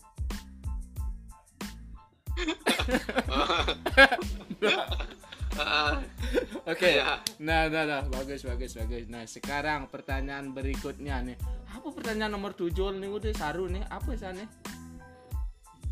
Oke. 6.69 6.89
Iya. 6.95 7.19
Nah, 7.41 7.67
nah, 7.67 7.83
nah, 7.83 8.01
bagus, 8.07 8.45
bagus, 8.45 8.77
bagus. 8.77 9.09
Nah, 9.09 9.25
sekarang 9.25 9.89
pertanyaan 9.89 10.53
berikutnya 10.53 11.21
nih. 11.25 11.37
Apa 11.73 11.89
pertanyaan 11.91 12.33
nomor 12.33 12.53
tujuh 12.55 12.93
nih 12.95 13.09
udah 13.09 13.33
saru 13.35 13.67
nih? 13.67 13.83
Apa 13.89 14.15
sana? 14.15 14.45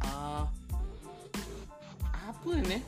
Ah, 0.06 0.46
apa 2.14 2.52
nih? 2.64 2.82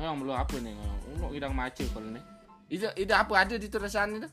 Yang 0.00 0.16
belum 0.16 0.36
apa 0.36 0.56
nih? 0.60 0.74
Untuk 1.16 1.30
idang 1.36 1.52
macu 1.52 1.84
kalau 1.92 2.10
nih. 2.12 2.24
Itu, 2.70 2.86
itu 2.94 3.12
apa 3.12 3.34
ada 3.36 3.58
di 3.58 3.68
tulisan 3.68 4.16
itu? 4.16 4.28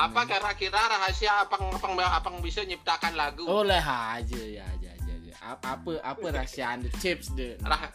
Apa 0.00 0.24
kira-kira 0.24 0.80
rahasia 0.80 1.44
apa 1.44 1.60
apa 1.60 2.04
apa 2.08 2.28
bisa 2.40 2.64
nyiptakan 2.64 3.20
lagu? 3.20 3.44
Oleh 3.44 3.84
aja 3.84 4.40
ya, 4.40 4.64
aja, 4.64 4.88
aja, 4.96 5.12
aja. 5.12 5.32
Apa, 5.44 5.76
apa, 5.76 6.00
apa 6.00 6.24
rahasia 6.32 6.72
anda? 6.72 6.88
Tips 6.96 7.36
deh? 7.36 7.60
Rah- 7.60 7.92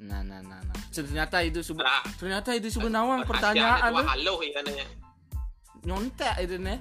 Nah, 0.00 0.24
nah, 0.24 0.40
nah, 0.40 0.64
nah. 0.64 0.76
Ternyata 0.88 1.44
itu 1.44 1.60
sub 1.60 1.76
Rah- 1.76 2.00
ternyata 2.16 2.56
itu 2.56 2.72
sebenarnya 2.72 3.28
pertanyaan 3.28 3.92
dua 3.92 4.16
halo 4.16 4.40
ya 4.40 4.64
nanya 4.64 4.88
nyontek 5.84 6.40
itu 6.40 6.56
nih 6.56 6.80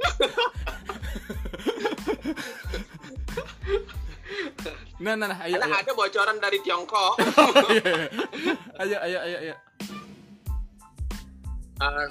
nah 5.00 5.16
nah 5.16 5.32
nah 5.32 5.38
ayo 5.48 5.56
ayo. 5.56 5.72
ada 5.72 5.92
bocoran 5.96 6.36
dari 6.36 6.60
Tiongkok. 6.60 7.16
ayo 8.84 8.96
ayo 9.00 9.18
ayo 9.24 9.36
ayo. 9.40 9.54
Eh, 11.80 12.06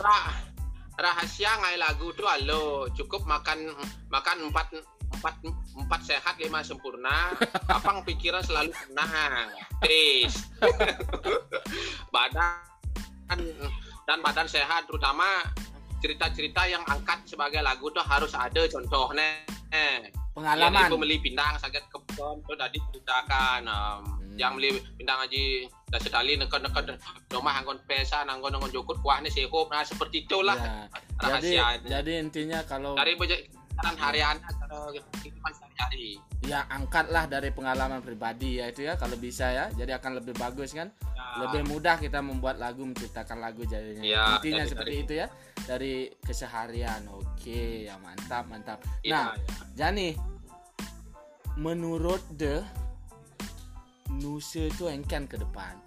ra- 0.00 0.36
rahasia 1.00 1.52
ngai 1.60 1.76
lagu 1.80 2.12
tuh 2.16 2.28
halo 2.28 2.88
cukup 2.92 3.24
makan 3.24 3.72
makan 4.12 4.52
empat 4.52 4.68
empat 5.10 5.34
empat 5.76 6.00
sehat 6.06 6.34
lima 6.40 6.64
sempurna. 6.64 7.34
Apang 7.76 8.00
pikiran 8.06 8.40
selalu 8.40 8.72
tenang. 8.72 9.48
Tis. 9.84 10.48
Badan 12.14 13.40
dan 14.08 14.18
badan 14.26 14.48
sehat 14.50 14.90
terutama 14.90 15.46
cerita-cerita 16.00 16.66
yang 16.66 16.82
angkat 16.88 17.22
sebagai 17.28 17.62
lagu 17.62 17.92
tuh 17.92 18.02
harus 18.02 18.32
ada 18.34 18.66
contohnya. 18.66 19.44
Pengalaman. 20.34 20.88
Ibu 20.88 20.96
beli 20.98 21.20
pindang 21.20 21.58
sakit 21.60 21.90
kebon 21.90 21.99
tuh 22.20 22.54
tadi 22.54 22.78
ceritakan 22.88 23.60
um, 23.64 24.00
Hmm. 24.20 24.38
yang 24.38 24.54
beli 24.54 24.70
pindang 24.94 25.18
aji 25.20 25.66
dah 25.84 25.98
sekali 25.98 26.38
neken-neken 26.38 26.94
rumah 27.28 27.50
anggon 27.56 27.82
pesa 27.82 28.22
anggon 28.22 28.54
anggon 28.54 28.70
jokut 28.70 28.94
kuah 28.98 29.18
nih 29.18 29.26
sehop. 29.28 29.66
Nah 29.66 29.82
seperti 29.82 30.22
itulah 30.22 30.54
Ya, 30.54 30.86
jadi 31.18 31.26
rahasianya. 31.58 31.88
jadi 31.90 32.12
intinya 32.16 32.58
kalau 32.62 32.94
dari 32.94 33.18
perjalanan 33.18 33.96
harian 33.98 34.36
atau 34.38 34.94
kehidupan 34.94 35.50
sehari-hari. 35.50 36.22
Ya 36.42 36.62
angkatlah 36.68 37.26
dari 37.26 37.50
pengalaman 37.50 38.00
pribadi 38.00 38.62
ya 38.62 38.70
itu 38.70 38.86
ya 38.86 38.94
kalau 38.94 39.18
bisa 39.18 39.50
ya. 39.50 39.66
Jadi 39.72 39.90
akan 39.92 40.22
lebih 40.22 40.38
bagus 40.38 40.70
kan? 40.72 40.94
Ya, 41.10 41.26
lebih 41.42 41.66
mudah 41.66 41.98
kita 41.98 42.22
membuat 42.22 42.56
lagu 42.56 42.86
menciptakan 42.86 43.42
lagu 43.42 43.66
jadinya. 43.66 44.00
Ya, 44.00 44.38
intinya 44.38 44.62
dari- 44.62 44.70
seperti 44.70 44.94
itu 45.00 45.12
ya 45.16 45.26
dari 45.66 46.06
keseharian. 46.22 47.02
Oke 47.10 47.84
ya 47.84 47.98
mantap 47.98 48.46
mantap. 48.46 48.78
Iya, 49.02 49.10
nah 49.10 49.24
ya. 49.34 49.42
Jani 49.76 50.08
menurut 51.56 52.22
the 52.36 52.62
Nusa 54.10 54.66
itu 54.68 54.90
engkan 54.90 55.24
ke 55.24 55.38
depan 55.38 55.78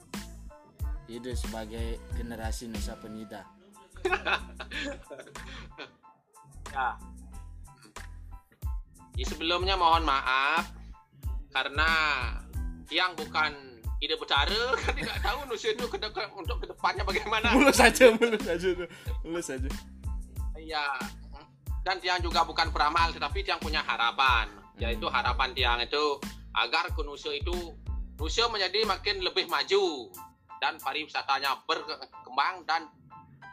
itu 1.06 1.36
sebagai 1.36 2.00
generasi 2.16 2.72
Nusa 2.72 2.96
Penida 2.98 3.44
Ya. 6.74 6.98
Ya, 9.14 9.26
sebelumnya 9.30 9.78
mohon 9.78 10.02
maaf 10.02 10.74
karena 11.54 11.86
yang 12.90 13.14
bukan 13.14 13.54
ide 14.02 14.18
bicara 14.18 14.74
kan 14.82 14.98
tidak 14.98 15.22
tahu 15.22 15.46
Nusa 15.46 15.70
itu 15.70 15.86
ke 15.86 16.02
depan- 16.02 16.34
untuk 16.34 16.58
ke 16.58 16.66
depannya 16.66 17.06
bagaimana. 17.06 17.54
mulus 17.62 17.78
saja 17.78 18.10
mulus 18.18 18.42
saja 18.42 18.68
mulus 19.22 19.46
saja 19.46 19.70
Iya. 20.58 20.82
Dan 21.84 22.00
Tiang 22.00 22.24
juga 22.24 22.48
bukan 22.48 22.72
peramal, 22.72 23.12
tetapi 23.12 23.44
Tiang 23.44 23.60
punya 23.60 23.84
harapan. 23.84 24.48
Yaitu 24.82 25.06
harapan 25.10 25.54
Tiang 25.54 25.80
itu 25.82 26.18
agar 26.54 26.90
ke 26.94 27.02
Nusa 27.06 27.34
itu 27.34 27.74
Nusa 28.18 28.46
menjadi 28.50 28.86
makin 28.86 29.26
lebih 29.26 29.50
maju 29.50 30.10
dan 30.62 30.78
pariwisatanya 30.80 31.66
berkembang 31.66 32.64
dan 32.64 32.88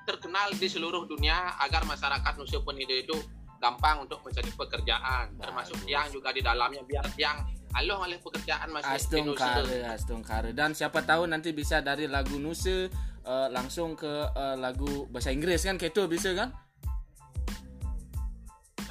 terkenal 0.05 0.53
di 0.55 0.69
seluruh 0.69 1.05
dunia 1.09 1.57
agar 1.61 1.85
masyarakat 1.89 2.33
Nusa 2.39 2.61
Penida 2.63 2.95
itu 2.95 3.17
gampang 3.61 4.09
untuk 4.09 4.25
mencari 4.25 4.49
pekerjaan. 4.57 5.37
Termasuk 5.37 5.77
Bagus. 5.81 5.87
Tiang 5.89 6.07
juga 6.09 6.29
di 6.33 6.41
dalamnya 6.41 6.83
biar 6.85 7.07
Tiang 7.13 7.39
aloh 7.77 8.03
oleh 8.03 8.19
pekerjaan 8.19 8.69
masih 8.75 8.95
Astung. 8.99 9.27
Kare 9.37 9.79
Astung 9.87 10.23
Kare 10.27 10.51
dan 10.51 10.75
siapa 10.75 11.07
tahu 11.07 11.31
nanti 11.31 11.55
bisa 11.55 11.79
dari 11.79 12.11
lagu 12.11 12.41
Nusa 12.41 12.91
eh, 13.27 13.49
langsung 13.53 13.95
ke 13.95 14.11
eh, 14.35 14.57
lagu 14.59 15.07
bahasa 15.07 15.31
Inggris 15.31 15.63
kan 15.63 15.79
kayak 15.79 15.95
itu 15.95 16.03
bisa 16.11 16.35
kan 16.35 16.51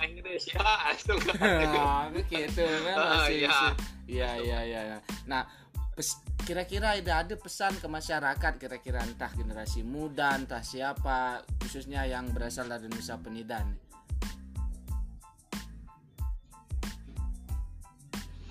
Inggris 0.03 0.43
ya, 0.51 0.61
Ah, 0.61 0.93
gitu 2.15 2.63
kan 2.85 2.95
Ah, 2.95 3.23
masih 3.25 3.35
iya. 3.35 3.49
bisa. 3.49 3.67
Iya 4.09 4.29
iya 4.41 4.59
iya. 4.65 4.81
iya. 4.93 4.97
Nah, 5.29 5.43
pes- 5.93 6.21
kira-kira 6.47 6.97
ada 6.97 7.21
ada 7.21 7.35
pesan 7.37 7.77
ke 7.77 7.85
masyarakat 7.85 8.53
kira-kira 8.57 9.05
entah 9.05 9.29
generasi 9.35 9.85
muda 9.85 10.33
entah 10.33 10.63
siapa 10.65 11.45
khususnya 11.61 12.07
yang 12.09 12.31
berasal 12.33 12.65
dari 12.65 12.89
Nusa 12.89 13.19
Penida 13.21 13.61
nih. 13.61 13.79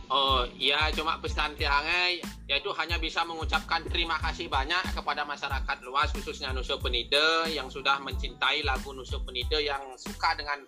Oh 0.09 0.49
iya 0.57 0.89
cuma 0.97 1.21
pesan 1.21 1.53
tiangnya 1.61 2.25
yaitu 2.49 2.73
hanya 2.81 2.97
bisa 2.97 3.29
mengucapkan 3.29 3.85
terima 3.93 4.17
kasih 4.25 4.49
banyak 4.49 4.81
kepada 4.97 5.21
masyarakat 5.29 5.77
luas 5.85 6.09
khususnya 6.17 6.49
Nusa 6.57 6.81
Penida 6.81 7.45
yang 7.53 7.69
sudah 7.69 8.01
mencintai 8.01 8.65
lagu 8.65 8.97
Nusa 8.97 9.21
Penida 9.21 9.61
yang 9.61 9.85
suka 10.01 10.33
dengan 10.33 10.65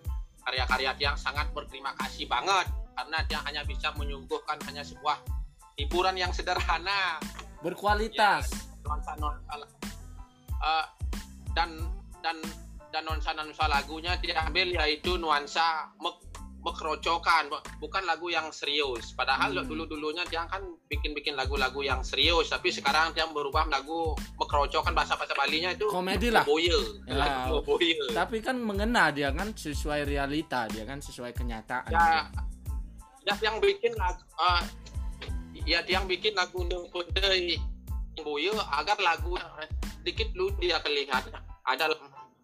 karya-karya 0.51 0.91
tiang 0.99 1.15
sangat 1.15 1.47
berterima 1.55 1.95
kasih 1.95 2.27
banget. 2.27 2.67
Karena 2.91 3.23
dia 3.23 3.39
hanya 3.47 3.63
bisa 3.63 3.95
menyuguhkan 3.95 4.59
hanya 4.67 4.83
sebuah 4.83 5.15
hiburan 5.79 6.19
yang 6.19 6.35
sederhana. 6.35 7.23
Berkualitas. 7.63 8.51
nuansa 8.83 9.13
nuansa 9.21 9.61
eh, 10.59 10.85
dan 11.55 11.69
dan 12.19 12.35
dan 12.91 13.01
nuansa 13.07 13.31
nuansa 13.31 13.69
lagunya 13.71 14.17
diambil 14.19 14.73
yaitu 14.75 15.15
nuansa 15.15 15.87
mek- 16.01 16.19
mengkerocokan 16.61 17.49
bukan 17.81 18.03
lagu 18.05 18.29
yang 18.29 18.53
serius 18.53 19.11
padahal 19.13 19.49
Hmm. 19.51 19.65
dulu 19.65 19.83
dulunya 19.89 20.21
dia 20.29 20.45
kan 20.45 20.61
bikin 20.85 21.17
bikin 21.17 21.33
lagu-lagu 21.33 21.81
yang 21.81 22.05
serius 22.05 22.49
tapi 22.49 22.69
sekarang 22.69 23.11
dia 23.17 23.25
berubah 23.27 23.65
lagu 23.67 24.13
mengkerocokan 24.37 24.93
bahasa 24.93 25.17
bahasa 25.17 25.33
Balinya 25.33 25.73
itu 25.73 25.89
Komedi 25.89 26.29
lah. 26.29 26.45
boye 26.45 26.77
Ya. 27.09 27.17
lagu 27.17 27.65
Tapi 28.13 28.37
kan 28.45 28.61
mengena 28.61 29.09
dia 29.09 29.33
kan 29.33 29.51
sesuai 29.51 30.05
realita, 30.05 30.69
dia 30.69 30.85
kan 30.85 31.01
sesuai 31.01 31.33
kenyataan. 31.33 31.89
ya 31.89 32.29
ya 33.21 33.33
yang 33.41 33.57
bikin 33.57 33.93
lagu 33.97 34.21
eh, 34.37 34.61
ya 35.65 35.79
dia 35.81 35.97
yang 35.97 36.05
bikin 36.05 36.33
lagu 36.33 36.61
boye 38.21 38.53
agar 38.53 38.97
lagu 39.01 39.33
sedikit 40.01 40.29
lu 40.37 40.49
dia 40.57 40.77
kelihatan 40.81 41.33
ada 41.61 41.85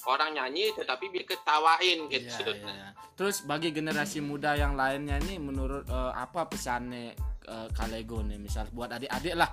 orang 0.08 0.32
nyanyi 0.34 0.72
tetapi 0.72 1.12
dia 1.12 1.24
ketawain 1.28 2.08
Iya, 2.08 2.15
gitu 2.15 2.52
iya. 2.56 2.96
Terus 3.17 3.43
bagi 3.43 3.76
generasi 3.76 4.24
muda 4.24 4.56
yang 4.56 4.80
lainnya 4.80 5.20
ini 5.20 5.36
menurut 5.38 5.84
eh, 5.86 6.13
apa 6.15 6.48
pesannya 6.48 7.13
eh, 7.43 7.67
Kalego 7.76 8.24
nih 8.24 8.39
misal 8.39 8.72
buat 8.72 8.88
adik-adik 8.96 9.36
lah 9.36 9.52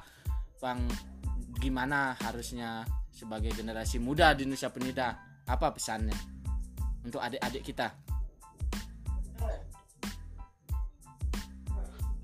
Bang 0.63 0.87
gimana 1.59 2.15
harusnya 2.23 2.87
sebagai 3.11 3.53
generasi 3.55 3.99
muda 4.03 4.33
di 4.35 4.47
Indonesia 4.47 4.71
Penida 4.71 5.09
apa 5.45 5.71
pesannya 5.75 6.17
untuk 7.05 7.21
adik-adik 7.21 7.63
kita? 7.63 7.93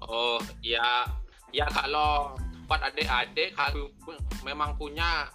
Oh 0.00 0.40
ya 0.64 1.04
ya 1.52 1.66
kalau 1.68 2.34
buat 2.66 2.80
adik-adik 2.80 3.52
kalau 3.54 3.92
memang 4.42 4.74
punya 4.80 5.28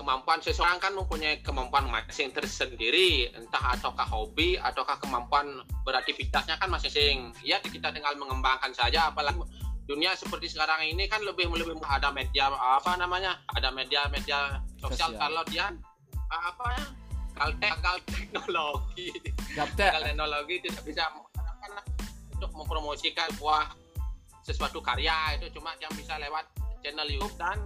kemampuan 0.00 0.40
seseorang 0.40 0.80
kan 0.80 0.96
mempunyai 0.96 1.44
kemampuan 1.44 1.84
masing 1.92 2.32
tersendiri 2.32 3.28
entah 3.36 3.76
ataukah 3.76 4.08
hobi 4.08 4.56
ataukah 4.56 4.96
kemampuan 4.96 5.60
beraktivitasnya 5.84 6.56
kan 6.56 6.72
masing-masing. 6.72 7.36
Ya 7.44 7.60
kita 7.60 7.92
tinggal 7.92 8.16
mengembangkan 8.16 8.72
saja 8.72 9.12
apalagi 9.12 9.44
dunia 9.84 10.16
seperti 10.16 10.48
sekarang 10.48 10.88
ini 10.88 11.04
kan 11.04 11.20
lebih 11.20 11.52
lebih 11.52 11.76
ada 11.84 12.08
media 12.08 12.48
apa 12.48 12.96
namanya 12.96 13.44
ada 13.52 13.68
media-media 13.68 14.64
sosial. 14.80 15.12
Sosial. 15.12 15.20
kalau 15.20 15.42
dia 15.52 15.68
apa 16.32 16.64
ya 16.72 16.84
gagal 17.44 17.96
teknologi. 18.08 19.12
Gagal 19.52 20.00
teknologi 20.00 20.56
tidak 20.64 20.82
bisa 20.88 21.04
untuk 22.40 22.50
mempromosikan 22.56 23.28
sebuah 23.36 23.76
sesuatu 24.48 24.80
karya. 24.80 25.36
Itu 25.36 25.60
cuma 25.60 25.76
yang 25.76 25.92
bisa 25.92 26.16
lewat 26.16 26.48
channel 26.80 27.04
YouTube 27.04 27.36
dan 27.36 27.60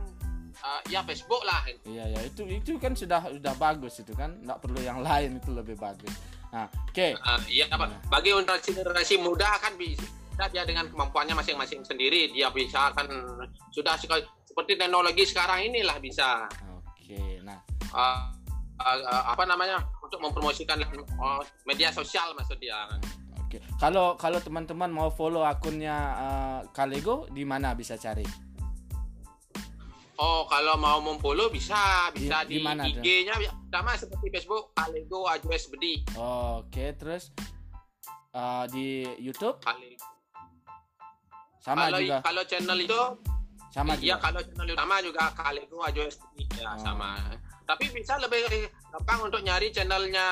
uh, 0.62 0.80
ya 0.86 1.00
Facebook 1.02 1.42
lah 1.42 1.64
Iya 1.82 2.04
ya 2.14 2.20
itu 2.22 2.42
itu 2.46 2.78
kan 2.78 2.94
sudah 2.94 3.26
sudah 3.30 3.54
bagus 3.58 3.98
itu 3.98 4.12
kan. 4.14 4.38
Nggak 4.44 4.58
perlu 4.62 4.80
yang 4.84 5.02
lain 5.02 5.42
itu 5.42 5.50
lebih 5.50 5.74
bagus. 5.74 6.12
Nah 6.54 6.70
oke. 6.70 7.08
Uh, 7.18 7.40
iya 7.50 7.66
apa? 7.72 7.90
Bagi 8.06 8.30
untuk 8.30 8.58
generasi 8.62 9.18
muda 9.18 9.58
kan 9.58 9.74
bisa 9.74 10.46
dia 10.50 10.66
dengan 10.66 10.90
kemampuannya 10.90 11.34
masing-masing 11.34 11.82
sendiri. 11.82 12.30
Dia 12.30 12.50
bisa 12.50 12.90
kan 12.94 13.06
sudah 13.74 13.98
sekali- 13.98 14.26
seperti 14.46 14.78
teknologi 14.78 15.26
sekarang 15.26 15.66
inilah 15.66 15.98
bisa. 15.98 16.46
Oke 16.94 17.42
nah. 17.42 17.58
Uh, 17.94 18.30
uh, 18.82 18.98
uh, 19.02 19.24
apa 19.34 19.46
namanya? 19.46 19.82
Untuk 20.04 20.20
mempromosikan 20.20 20.78
uh, 21.18 21.42
media 21.66 21.90
sosial 21.90 22.34
maksud 22.38 22.60
dia. 22.62 22.86
Oke. 23.54 23.62
Kalau 23.78 24.18
kalau 24.18 24.42
teman-teman 24.42 24.90
mau 24.90 25.14
follow 25.14 25.46
akunnya 25.46 25.94
eh, 25.94 26.60
Kalego 26.74 27.30
di 27.30 27.46
mana 27.46 27.70
bisa 27.78 27.94
cari? 27.94 28.26
Oh, 30.16 30.46
kalau 30.46 30.74
mau 30.76 30.98
memfollow 31.00 31.50
bisa, 31.50 31.74
bisa 32.10 32.46
Di- 32.46 32.62
di? 32.62 32.90
IG-nya 32.94 33.34
sama 33.68 33.92
seperti 33.94 34.30
Facebook 34.30 34.70
Alego 34.76 35.26
Ajues 35.26 35.66
Bedi. 35.66 36.06
Oke 36.14 36.94
terus 36.94 37.34
eh, 38.30 38.64
di 38.70 38.86
YouTube 39.18 39.58
Kali. 39.58 39.98
sama 41.58 41.88
kalau 41.88 41.98
juga 41.98 42.16
kalau 42.20 42.42
channel 42.44 42.78
itu 42.78 43.00
sama 43.70 43.96
iya 43.96 44.14
juga. 44.14 44.22
kalau 44.22 44.40
channel 44.44 44.66
utama 44.70 44.94
juga 45.00 45.22
Alego 45.40 45.78
Ajues 45.82 46.14
Bedi 46.30 46.46
ya 46.56 46.70
Oh. 46.70 46.78
sama. 46.78 47.18
Tapi 47.64 47.84
bisa 47.90 48.14
lebih 48.18 48.44
gampang 48.92 49.20
untuk 49.24 49.40
nyari 49.40 49.72
channelnya 49.72 50.26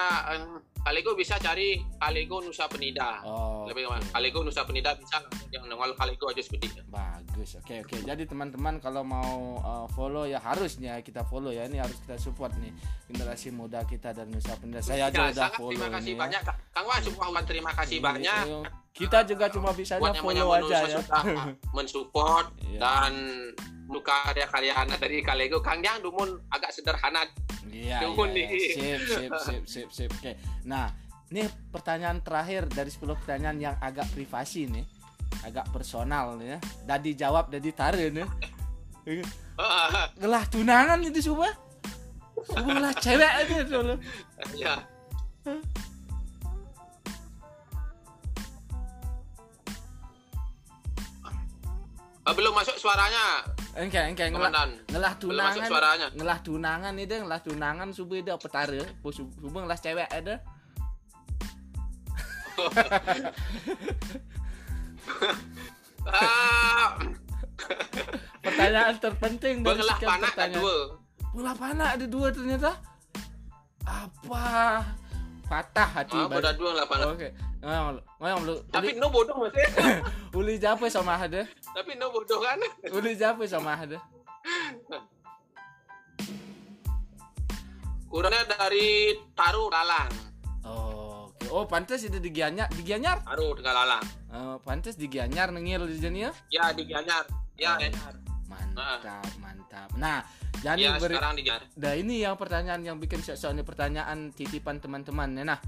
Alego 0.83 1.14
bisa 1.14 1.38
cari 1.38 1.79
Alego 1.99 2.40
Nusa 2.40 2.66
Penida. 2.66 3.23
Oh, 3.23 3.64
Lebih 3.64 3.87
oke. 3.87 3.95
gampang. 3.95 4.14
Alego 4.14 4.42
Nusa 4.42 4.62
Penida 4.62 4.90
bisa 4.92 5.23
yang 5.49 5.62
nongol 5.64 5.95
Alego 5.95 6.27
Ajues 6.27 6.49
Bedi. 6.49 6.66
bagus 6.85 7.57
oke 7.57 7.75
oke 7.81 7.97
jadi 8.03 8.23
teman-teman 8.25 8.77
kalau 8.77 9.01
mau 9.01 9.33
eh, 9.57 9.87
follow 9.90 10.25
ya 10.25 10.37
harusnya 10.38 10.99
kita 11.01 11.23
follow 11.23 11.49
ya 11.49 11.64
ini 11.64 11.79
harus 11.79 11.97
kita 11.99 12.14
support 12.16 12.53
nih 12.57 12.68
generasi 13.07 13.49
muda 13.49 13.83
kita 13.83 14.11
dan 14.11 14.27
Nusa 14.27 14.53
Penida 14.55 14.81
saya 14.81 15.07
aja 15.07 15.14
Ya, 15.14 15.25
udah 15.25 15.35
sangat 15.38 15.57
follow 15.57 15.71
terima 15.73 15.88
kasih 15.88 16.03
ini 16.05 16.12
ya. 16.12 16.21
banyak 16.21 16.40
Kak. 16.42 16.57
Kang 16.73 16.87
Wan, 16.87 17.03
Wan, 17.31 17.45
terima 17.45 17.73
kasih 17.73 17.97
Iya, 17.97 18.05
banyak. 18.05 18.45
kita 18.92 19.18
juga 19.25 19.45
cuma 19.49 19.71
bisa 19.73 19.95
follow 19.97 20.51
aja 20.53 20.77
ya 20.85 21.01
mensupport 21.77 22.47
Iya. 22.64 22.79
dan 22.79 23.12
buka 23.92 24.33
karya-karya 24.33 24.72
anak 24.74 24.98
dari 24.98 25.20
Kalego 25.20 25.61
Kang 25.61 25.85
Yang 25.85 26.09
dumun 26.09 26.40
agak 26.48 26.72
sederhana 26.72 27.28
Iya, 27.68 28.05
iya, 28.05 28.24
nih. 28.33 28.46
iya. 28.48 28.68
Sip, 28.72 29.00
sip, 29.07 29.33
sip, 29.46 29.62
sip, 29.64 29.88
sip. 29.92 30.11
Oke. 30.12 30.37
Nah, 30.64 30.92
ini 31.28 31.44
pertanyaan 31.72 32.20
terakhir 32.20 32.68
dari 32.68 32.92
10 32.92 33.00
pertanyaan 33.16 33.57
yang 33.57 33.76
agak 33.81 34.09
privasi 34.12 34.68
nih. 34.68 34.85
Agak 35.42 35.72
personal 35.72 36.37
nih 36.37 36.57
ya. 36.57 36.59
Dadi 36.85 37.12
jawab, 37.16 37.48
dadi 37.48 37.72
tarik 37.72 38.12
nih. 38.12 38.28
Gelah 40.20 40.44
tunangan 40.48 41.00
itu 41.00 41.33
coba. 41.33 41.48
Sebelah 42.42 42.92
cewek 42.98 43.33
aja 43.44 43.59
dulu. 43.64 43.94
ya 44.59 44.74
Ah, 52.22 52.31
belum 52.31 52.55
masuk 52.55 52.78
suaranya 52.78 53.42
Engke, 53.73 54.05
engke 54.05 54.29
ngelah, 54.29 54.69
ngelah 54.93 55.17
tunangan. 55.17 56.13
Ngelah 56.13 56.45
tunangan 56.45 56.93
itu 57.01 57.25
ngelah 57.25 57.41
tunangan 57.41 57.89
subuh 57.97 58.21
itu 58.21 58.29
petare. 58.37 58.85
Subuh 59.01 59.65
ngelah 59.65 59.81
cewek 59.81 60.13
ada. 60.13 60.45
Pertanyaan 68.45 69.01
terpenting 69.01 69.65
dari 69.65 69.81
bengelah 69.81 69.97
sekian 69.97 70.11
panah 70.13 70.29
pertanyaan. 70.37 70.61
dua 70.61 71.01
Bola 71.33 71.57
panah 71.57 71.97
ada 71.97 72.05
dua 72.05 72.29
ternyata. 72.29 72.77
Apa? 73.89 74.85
Patah 75.49 75.89
hati. 75.97 76.21
beda 76.29 76.53
dua 76.61 76.77
lah 76.77 76.85
panah 76.85 77.17
Oke. 77.17 77.33
Ngoyong, 77.62 77.87
ngoyong 78.18 78.42
lu. 78.42 78.55
tapi 78.68 78.94
no 78.94 79.07
bodoh 79.07 79.38
masih 79.38 79.62
uli 80.38 80.59
jape 80.59 80.87
sama 80.87 81.14
ada. 81.16 81.46
tapi 81.70 81.94
no 81.94 82.11
bodoh 82.11 82.38
kan 82.38 82.59
Uli 82.90 83.14
jape 83.14 83.46
sama 83.46 83.75
ada. 83.77 84.03
kurangnya 88.05 88.44
dari 88.46 89.14
taruh 89.33 89.70
lalang 89.70 90.11
Oh, 90.62 91.27
oke. 91.29 91.46
Oh, 91.48 91.64
pantas 91.64 92.03
itu 92.03 92.16
di 92.16 92.31
Gianyar, 92.31 92.70
di 92.70 92.83
Gianyar. 92.83 93.18
taruh 93.20 93.51
dengan 93.53 93.75
lalang 93.77 94.05
Oh, 94.29 94.57
pantas 94.59 94.94
di 94.94 95.07
Gianyar 95.07 95.51
nengil 95.51 95.87
di 95.87 95.96
sini 95.96 96.18
ya. 96.20 96.31
ya 96.48 96.70
di 96.70 96.83
Gianyar 96.83 97.25
ya 97.55 97.72
Oh. 97.72 97.79
Gianyar. 97.79 98.14
Mantap, 98.44 99.01
mantap. 99.38 99.88
Nah, 99.96 100.20
jadi 100.61 100.83
ya 100.85 100.98
beri- 100.98 101.14
sekarang 101.14 101.35
di 101.35 101.42
Gianyar 101.42 101.62
Nah 101.72 101.92
ini 101.94 102.14
yang 102.20 102.35
pertanyaan 102.35 102.81
yang 102.83 102.96
bikin 102.96 103.22
ini 103.51 103.62
pertanyaan 103.62 104.29
titipan 104.31 104.77
teman-teman 104.77 105.31
ya 105.33 105.44
nah. 105.46 105.61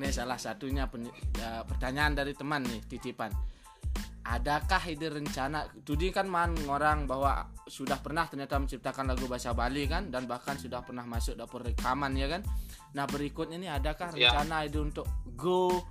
Ini 0.00 0.08
salah 0.08 0.40
satunya 0.40 0.88
pen- 0.88 1.12
ya, 1.36 1.60
pertanyaan 1.60 2.16
dari 2.16 2.32
teman 2.32 2.64
nih 2.64 2.80
titipan. 2.88 3.28
Adakah 4.20 4.80
ide 4.88 5.12
rencana 5.12 5.68
Tudi 5.84 6.08
kan 6.08 6.24
man 6.24 6.56
orang 6.64 7.04
bahwa 7.04 7.44
sudah 7.68 8.00
pernah 8.00 8.24
ternyata 8.24 8.56
menciptakan 8.56 9.12
lagu 9.12 9.28
bahasa 9.28 9.52
Bali 9.52 9.84
kan 9.84 10.08
dan 10.08 10.24
bahkan 10.24 10.56
sudah 10.56 10.80
pernah 10.80 11.04
masuk 11.04 11.36
dapur 11.36 11.60
rekaman 11.60 12.16
ya 12.16 12.32
kan. 12.32 12.40
Nah 12.96 13.04
berikutnya 13.04 13.60
ini 13.60 13.68
adakah 13.68 14.16
Ya. 14.16 14.32
rencana 14.32 14.64
ide 14.64 14.80
untuk 14.80 15.04
go 15.36 15.84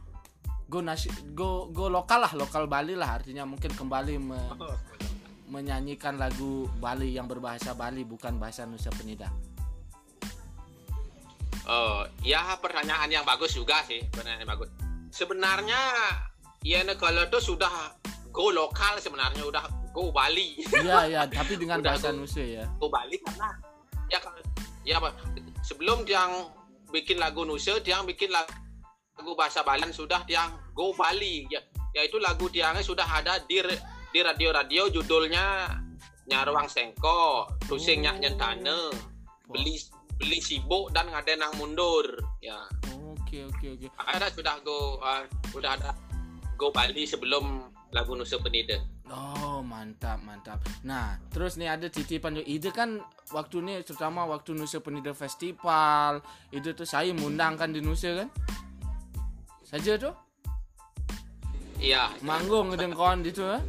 go 0.65 0.80
nasi 0.82 1.10
go 1.34 1.69
go 1.69 1.86
lokal 1.86 2.26
lah 2.26 2.34
lokal 2.34 2.65
Bali 2.65 2.98
lah 2.98 3.17
artinya 3.17 3.45
mungkin 3.45 3.74
kembali 3.74 4.13
me- 4.17 4.50
menyanyikan 5.50 6.17
lagu 6.17 6.69
Bali 6.78 7.13
yang 7.13 7.26
berbahasa 7.26 7.74
Bali 7.74 8.06
bukan 8.06 8.38
bahasa 8.38 8.65
Nusa 8.65 8.89
Penida. 8.89 9.30
Oh, 11.69 12.01
ya 12.25 12.58
pertanyaan 12.58 13.05
yang 13.13 13.21
bagus 13.21 13.53
juga 13.53 13.86
sih, 13.86 14.01
pertanyaan 14.10 14.41
yang 14.41 14.51
bagus. 14.58 14.69
Sebenarnya 15.13 15.77
ya 16.65 16.82
kalau 16.97 17.29
itu 17.29 17.39
sudah 17.53 17.93
go 18.34 18.49
lokal 18.49 18.97
sebenarnya 18.97 19.45
udah 19.45 19.63
go 19.93 20.10
Bali. 20.10 20.58
Iya 20.65 21.05
ya, 21.13 21.21
tapi 21.29 21.62
dengan 21.62 21.77
Udah, 21.77 21.93
bahasa. 21.93 22.10
Nusa 22.10 22.41
ya. 22.41 22.65
go 22.82 22.89
Bali 22.89 23.21
karena 23.21 23.53
ya 24.10 24.17
kalau- 24.17 24.41
ya 24.82 24.97
apa 24.97 25.13
sebelum 25.62 26.10
dia 26.10 26.25
bikin 26.89 27.21
lagu 27.21 27.45
Nusa, 27.45 27.77
dia 27.86 28.01
bikin 28.01 28.34
lagu 28.34 29.32
bahasa 29.38 29.62
Bali 29.62 29.86
sudah 29.93 30.25
dia 30.25 30.49
go 30.73 30.89
Bali 30.97 31.45
ya 31.53 31.62
yaitu 31.93 32.17
lagu 32.17 32.49
dia 32.49 32.73
sudah 32.82 33.05
ada 33.05 33.38
di 33.45 33.62
di 34.10 34.19
radio-radio 34.25 34.89
judulnya 34.89 35.69
Nyaruang 36.29 36.69
Sengko, 36.69 37.49
Tusing 37.65 38.05
Nyak 38.05 38.21
Nyentane, 38.21 38.93
beli 39.49 39.82
beli 40.19 40.43
sibuk 40.43 40.91
dan 40.91 41.08
ngadenang 41.10 41.55
mundur 41.55 42.03
ya. 42.43 42.60
oke 42.91 43.47
oke 43.47 43.65
oke. 43.79 43.88
Ada 43.95 44.27
sudah 44.36 44.60
go 44.62 44.99
uh, 44.99 45.23
sudah 45.49 45.79
ada 45.79 45.95
go 46.60 46.69
Bali 46.75 47.08
sebelum 47.08 47.71
lagu 47.95 48.13
Nusa 48.13 48.38
Penida. 48.43 48.77
Oh 49.10 49.63
mantap 49.63 50.21
mantap. 50.21 50.60
Nah 50.84 51.17
terus 51.32 51.55
nih 51.55 51.71
ada 51.71 51.88
titipan 51.88 52.36
juga. 52.36 52.45
Ide 52.45 52.69
kan 52.75 52.99
waktu 53.32 53.63
ini 53.63 53.73
terutama 53.82 54.27
waktu 54.27 54.53
Nusa 54.53 54.84
Penida 54.84 55.15
Festival 55.15 56.19
itu 56.51 56.75
tuh 56.75 56.86
saya 56.86 57.15
mengundang 57.15 57.55
kan 57.55 57.71
di 57.71 57.79
Nusa 57.79 58.13
kan. 58.13 58.29
Saja 59.63 59.95
tuh 59.97 60.13
Iya. 61.79 62.12
manggung 62.27 62.75
dengan 62.75 62.91
kawan 62.91 63.23
itu 63.23 63.39
ya. 63.39 63.63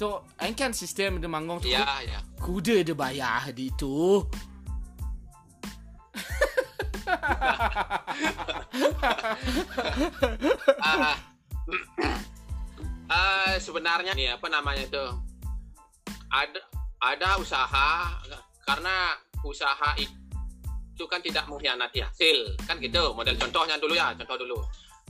Tuh, 0.00 0.24
kan 0.56 0.72
sistem 0.72 1.20
ada 1.20 1.28
manggung 1.28 1.60
tuh. 1.60 1.68
Iya, 1.68 1.84
iya. 2.00 2.20
Kuda 2.40 2.80
ada 2.80 2.96
bayar 2.96 3.52
di 3.52 3.68
itu. 3.68 4.24
Ah, 10.80 11.16
ah, 13.10 13.52
sebenarnya 13.60 14.12
nih 14.16 14.36
apa 14.36 14.46
namanya 14.48 14.84
tuh? 14.88 15.10
Ada 16.30 16.60
ada 17.00 17.28
usaha 17.40 18.20
karena 18.64 19.16
usaha 19.42 19.90
itu 19.98 21.04
kan 21.08 21.20
tidak 21.24 21.48
mengkhianati 21.48 22.04
hasil. 22.04 22.56
Kan 22.68 22.78
gitu 22.80 23.12
model 23.16 23.36
contohnya 23.36 23.76
dulu 23.80 23.94
ya 23.96 24.12
contoh 24.14 24.36
dulu. 24.40 24.58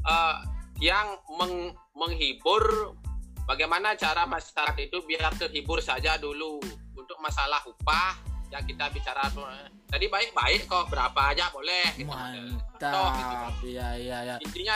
Eh, 0.06 0.36
yang 0.80 1.18
meng- 1.36 1.76
menghibur 1.92 2.96
bagaimana 3.44 3.92
cara 3.98 4.24
masyarakat 4.24 4.80
itu 4.80 5.02
biar 5.04 5.34
terhibur 5.36 5.82
saja 5.82 6.16
dulu. 6.16 6.62
Untuk 6.96 7.16
masalah 7.20 7.60
upah 7.66 8.29
yang 8.50 8.64
kita 8.66 8.90
bicara 8.90 9.30
tuh 9.30 9.46
tadi 9.86 10.06
baik-baik 10.06 10.66
kok 10.66 10.90
berapa 10.90 11.20
aja 11.30 11.46
boleh 11.50 11.86
gitu. 11.94 12.10
Contoh 12.10 13.06
gitu. 13.14 13.34
Mantap. 13.34 13.54
Iya 13.62 13.88
iya 13.96 14.16
iya. 14.26 14.34
intinya 14.42 14.74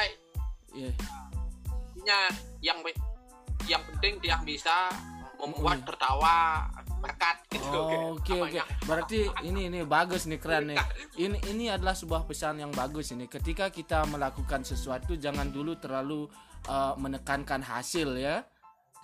Iya. 0.70 0.90
intinya 1.94 2.18
yang 2.62 2.78
yang 3.66 3.82
penting 3.90 4.22
dia 4.22 4.38
bisa 4.40 4.90
membuat 5.34 5.82
Mm. 5.82 5.86
tertawa 5.86 6.34
berkat 7.02 7.36
gitu 7.52 7.76
Oh, 7.76 8.16
Oke 8.16 8.32
oke. 8.32 8.54
Apanya? 8.56 8.64
Berarti 8.86 9.18
ini 9.44 9.68
ini 9.68 9.78
bagus 9.84 10.24
nih 10.24 10.40
keren 10.40 10.72
nih. 10.72 10.78
Ini 11.18 11.38
ini 11.52 11.64
adalah 11.68 11.92
sebuah 11.92 12.24
pesan 12.24 12.62
yang 12.62 12.72
bagus 12.72 13.12
ini. 13.12 13.28
Ketika 13.28 13.68
kita 13.68 14.06
melakukan 14.08 14.64
sesuatu 14.64 15.12
jangan 15.18 15.50
dulu 15.52 15.76
terlalu 15.76 16.24
uh, 16.64 16.94
menekankan 16.96 17.60
hasil 17.60 18.16
ya. 18.16 18.46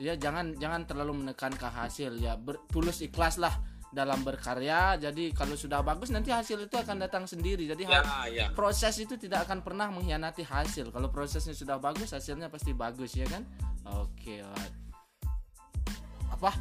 Ya 0.01 0.17
jangan 0.17 0.57
jangan 0.57 0.89
terlalu 0.89 1.27
menekankan 1.27 1.69
hasil 1.69 2.17
ya. 2.17 2.41
Ber- 2.41 2.65
tulus 2.73 3.05
ikhlas 3.05 3.37
lah 3.37 3.53
dalam 3.91 4.23
berkarya. 4.23 4.97
Jadi 4.97 5.35
kalau 5.35 5.59
sudah 5.59 5.83
bagus 5.83 6.15
nanti 6.15 6.31
hasil 6.31 6.71
itu 6.71 6.77
akan 6.79 6.97
datang 7.03 7.27
sendiri. 7.27 7.67
Jadi 7.67 7.85
ya 7.87 8.03
ya 8.31 8.47
proses 8.55 8.95
itu 9.03 9.19
tidak 9.19 9.51
akan 9.51 9.67
pernah 9.67 9.91
mengkhianati 9.91 10.47
hasil. 10.47 10.95
Kalau 10.95 11.11
prosesnya 11.11 11.53
sudah 11.53 11.77
bagus, 11.83 12.15
hasilnya 12.15 12.47
pasti 12.49 12.71
bagus 12.71 13.19
ya 13.19 13.27
kan? 13.27 13.43
Oke, 13.99 14.41
alright. 14.41 14.75
Apa? 16.31 16.55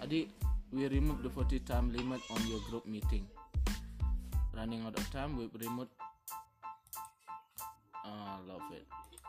Tadi 0.00 0.24
we 0.72 0.88
remove 0.88 1.20
the 1.20 1.30
40 1.32 1.64
time 1.68 1.86
limit 1.92 2.20
on 2.32 2.40
your 2.48 2.60
group 2.68 2.88
meeting. 2.88 3.28
Running 4.56 4.82
out 4.82 4.96
of 4.98 5.06
time, 5.14 5.38
we 5.38 5.46
remote. 5.54 5.92
Oh, 8.02 8.36
love 8.48 8.66
it. 8.74 8.88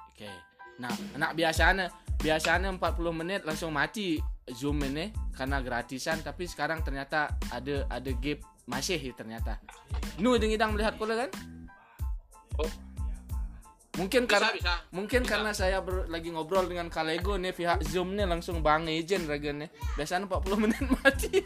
Oke. 0.10 0.32
Nah, 0.80 0.90
anak 1.14 1.36
biasanya 1.36 1.92
biasanya 2.18 2.72
40 2.72 2.80
menit 3.14 3.42
langsung 3.44 3.76
mati 3.76 4.18
Zoom 4.54 4.82
ini 4.86 5.14
karena 5.34 5.62
gratisan 5.64 6.20
tapi 6.22 6.46
sekarang 6.46 6.82
ternyata 6.84 7.36
ada 7.50 7.86
ada 7.90 8.12
gap 8.18 8.40
masih 8.70 9.02
ya 9.02 9.14
ternyata. 9.18 9.58
Nu 10.22 10.38
hidang 10.54 10.78
melihat 10.78 10.96
pula 11.00 11.26
kan? 11.26 11.30
oh, 12.60 12.72
Mungkin 14.00 14.30
bisa 14.30 14.32
karena 14.40 14.50
bisa 14.56 14.74
mungkin 14.96 15.22
Bisa. 15.26 15.32
karena 15.36 15.52
saya 15.52 15.78
ber- 15.84 16.08
lagi 16.08 16.32
ngobrol 16.32 16.64
dengan 16.72 16.88
Kalego 16.88 17.36
nih 17.36 17.52
pihak 17.52 17.84
Zoom 17.84 18.16
nih 18.16 18.24
langsung 18.30 18.64
bang 18.64 18.88
ragen 19.28 19.66
nih. 19.66 19.70
Biasanya 20.00 20.30
40 20.30 20.56
menit 20.64 20.84
mati. 20.88 21.44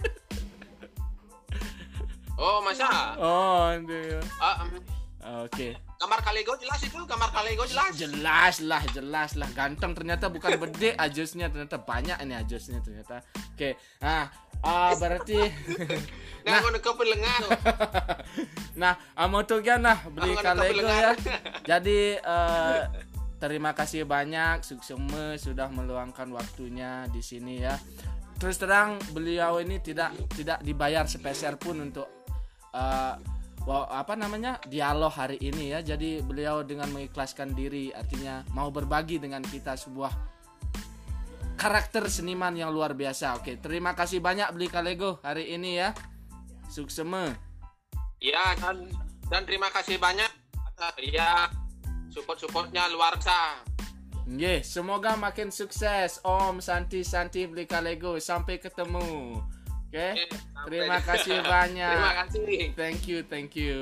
oh 2.38 2.62
masa 2.62 3.18
oh, 3.18 3.74
itu. 3.74 4.20
Ah, 4.38 4.68
Oke. 5.24 5.80
kamar 6.04 6.20
kalego 6.20 6.52
jelas 6.60 6.84
itu 6.84 7.00
kamar 7.08 7.32
kalego 7.32 7.64
jelas 7.64 7.96
Jelas 7.96 8.56
lah, 8.60 8.84
jelas 8.92 9.40
lah. 9.40 9.48
Ganteng 9.56 9.96
ternyata 9.96 10.28
bukan 10.28 10.60
bede 10.60 11.00
ajusnya 11.00 11.48
ternyata 11.48 11.80
banyak 11.80 12.20
ini 12.20 12.36
ajusnya 12.44 12.84
ternyata. 12.84 13.24
Oke. 13.56 13.80
Nah, 14.04 14.28
ah, 14.64 14.92
berarti 15.00 15.40
nah 16.44 16.60
mau 16.64 16.76
ke 16.76 16.92
pendengar 16.92 17.40
nah, 18.76 19.00
amoto 19.16 19.64
nah 19.80 19.98
beli 20.12 20.36
Kalego 20.36 20.88
ya. 20.88 21.16
Jadi 21.72 22.20
eh, 22.20 22.82
terima 23.40 23.72
kasih 23.72 24.04
banyak 24.04 24.60
Sukseme 24.60 25.40
sudah 25.40 25.72
meluangkan 25.72 26.28
waktunya 26.36 27.08
di 27.08 27.24
sini 27.24 27.64
ya. 27.64 27.80
Terus 28.36 28.60
terang 28.60 29.00
beliau 29.16 29.64
ini 29.64 29.80
tidak 29.80 30.12
tidak 30.36 30.60
dibayar 30.60 31.08
sepeser 31.08 31.56
pun 31.56 31.80
untuk 31.80 32.28
eh, 32.76 33.16
wa- 33.64 33.88
apa 33.90 34.14
namanya 34.16 34.60
dialog 34.68 35.12
hari 35.12 35.38
ini 35.40 35.72
ya. 35.74 35.80
Jadi 35.82 36.20
beliau 36.24 36.64
dengan 36.64 36.90
mengikhlaskan 36.92 37.52
diri 37.52 37.90
artinya 37.92 38.44
mau 38.52 38.70
berbagi 38.70 39.20
dengan 39.20 39.44
kita 39.44 39.76
sebuah 39.76 40.12
karakter 41.56 42.10
seniman 42.10 42.52
yang 42.58 42.74
luar 42.74 42.92
biasa. 42.98 43.40
Oke, 43.40 43.56
terima 43.62 43.96
kasih 43.96 44.20
banyak 44.20 44.52
beli 44.52 44.68
Kalego 44.68 45.20
hari 45.24 45.54
ini 45.54 45.80
ya. 45.80 45.92
Sukseme. 46.68 47.54
ya 48.18 48.56
dan 48.56 48.88
dan 49.28 49.44
terima 49.44 49.68
kasih 49.68 50.00
banyak 50.00 50.32
ya 51.12 51.52
support 52.08 52.40
supportnya 52.40 52.88
luar 52.88 53.20
biasa 53.20 53.60
Nggih, 54.24 54.64
semoga 54.64 55.20
makin 55.20 55.52
sukses 55.52 56.24
Om 56.24 56.64
Santi 56.64 57.04
Santi 57.04 57.44
beli 57.44 57.68
Kalego 57.68 58.16
sampai 58.24 58.56
ketemu. 58.64 59.44
Oke. 59.94 60.10
Sampai- 60.26 60.74
Terima 60.74 60.98
kasih 61.06 61.38
banyak. 61.46 61.92
terima 61.94 62.14
kasih 62.26 62.42
Thank 62.74 63.02
you, 63.06 63.18
thank 63.22 63.54
you. 63.54 63.82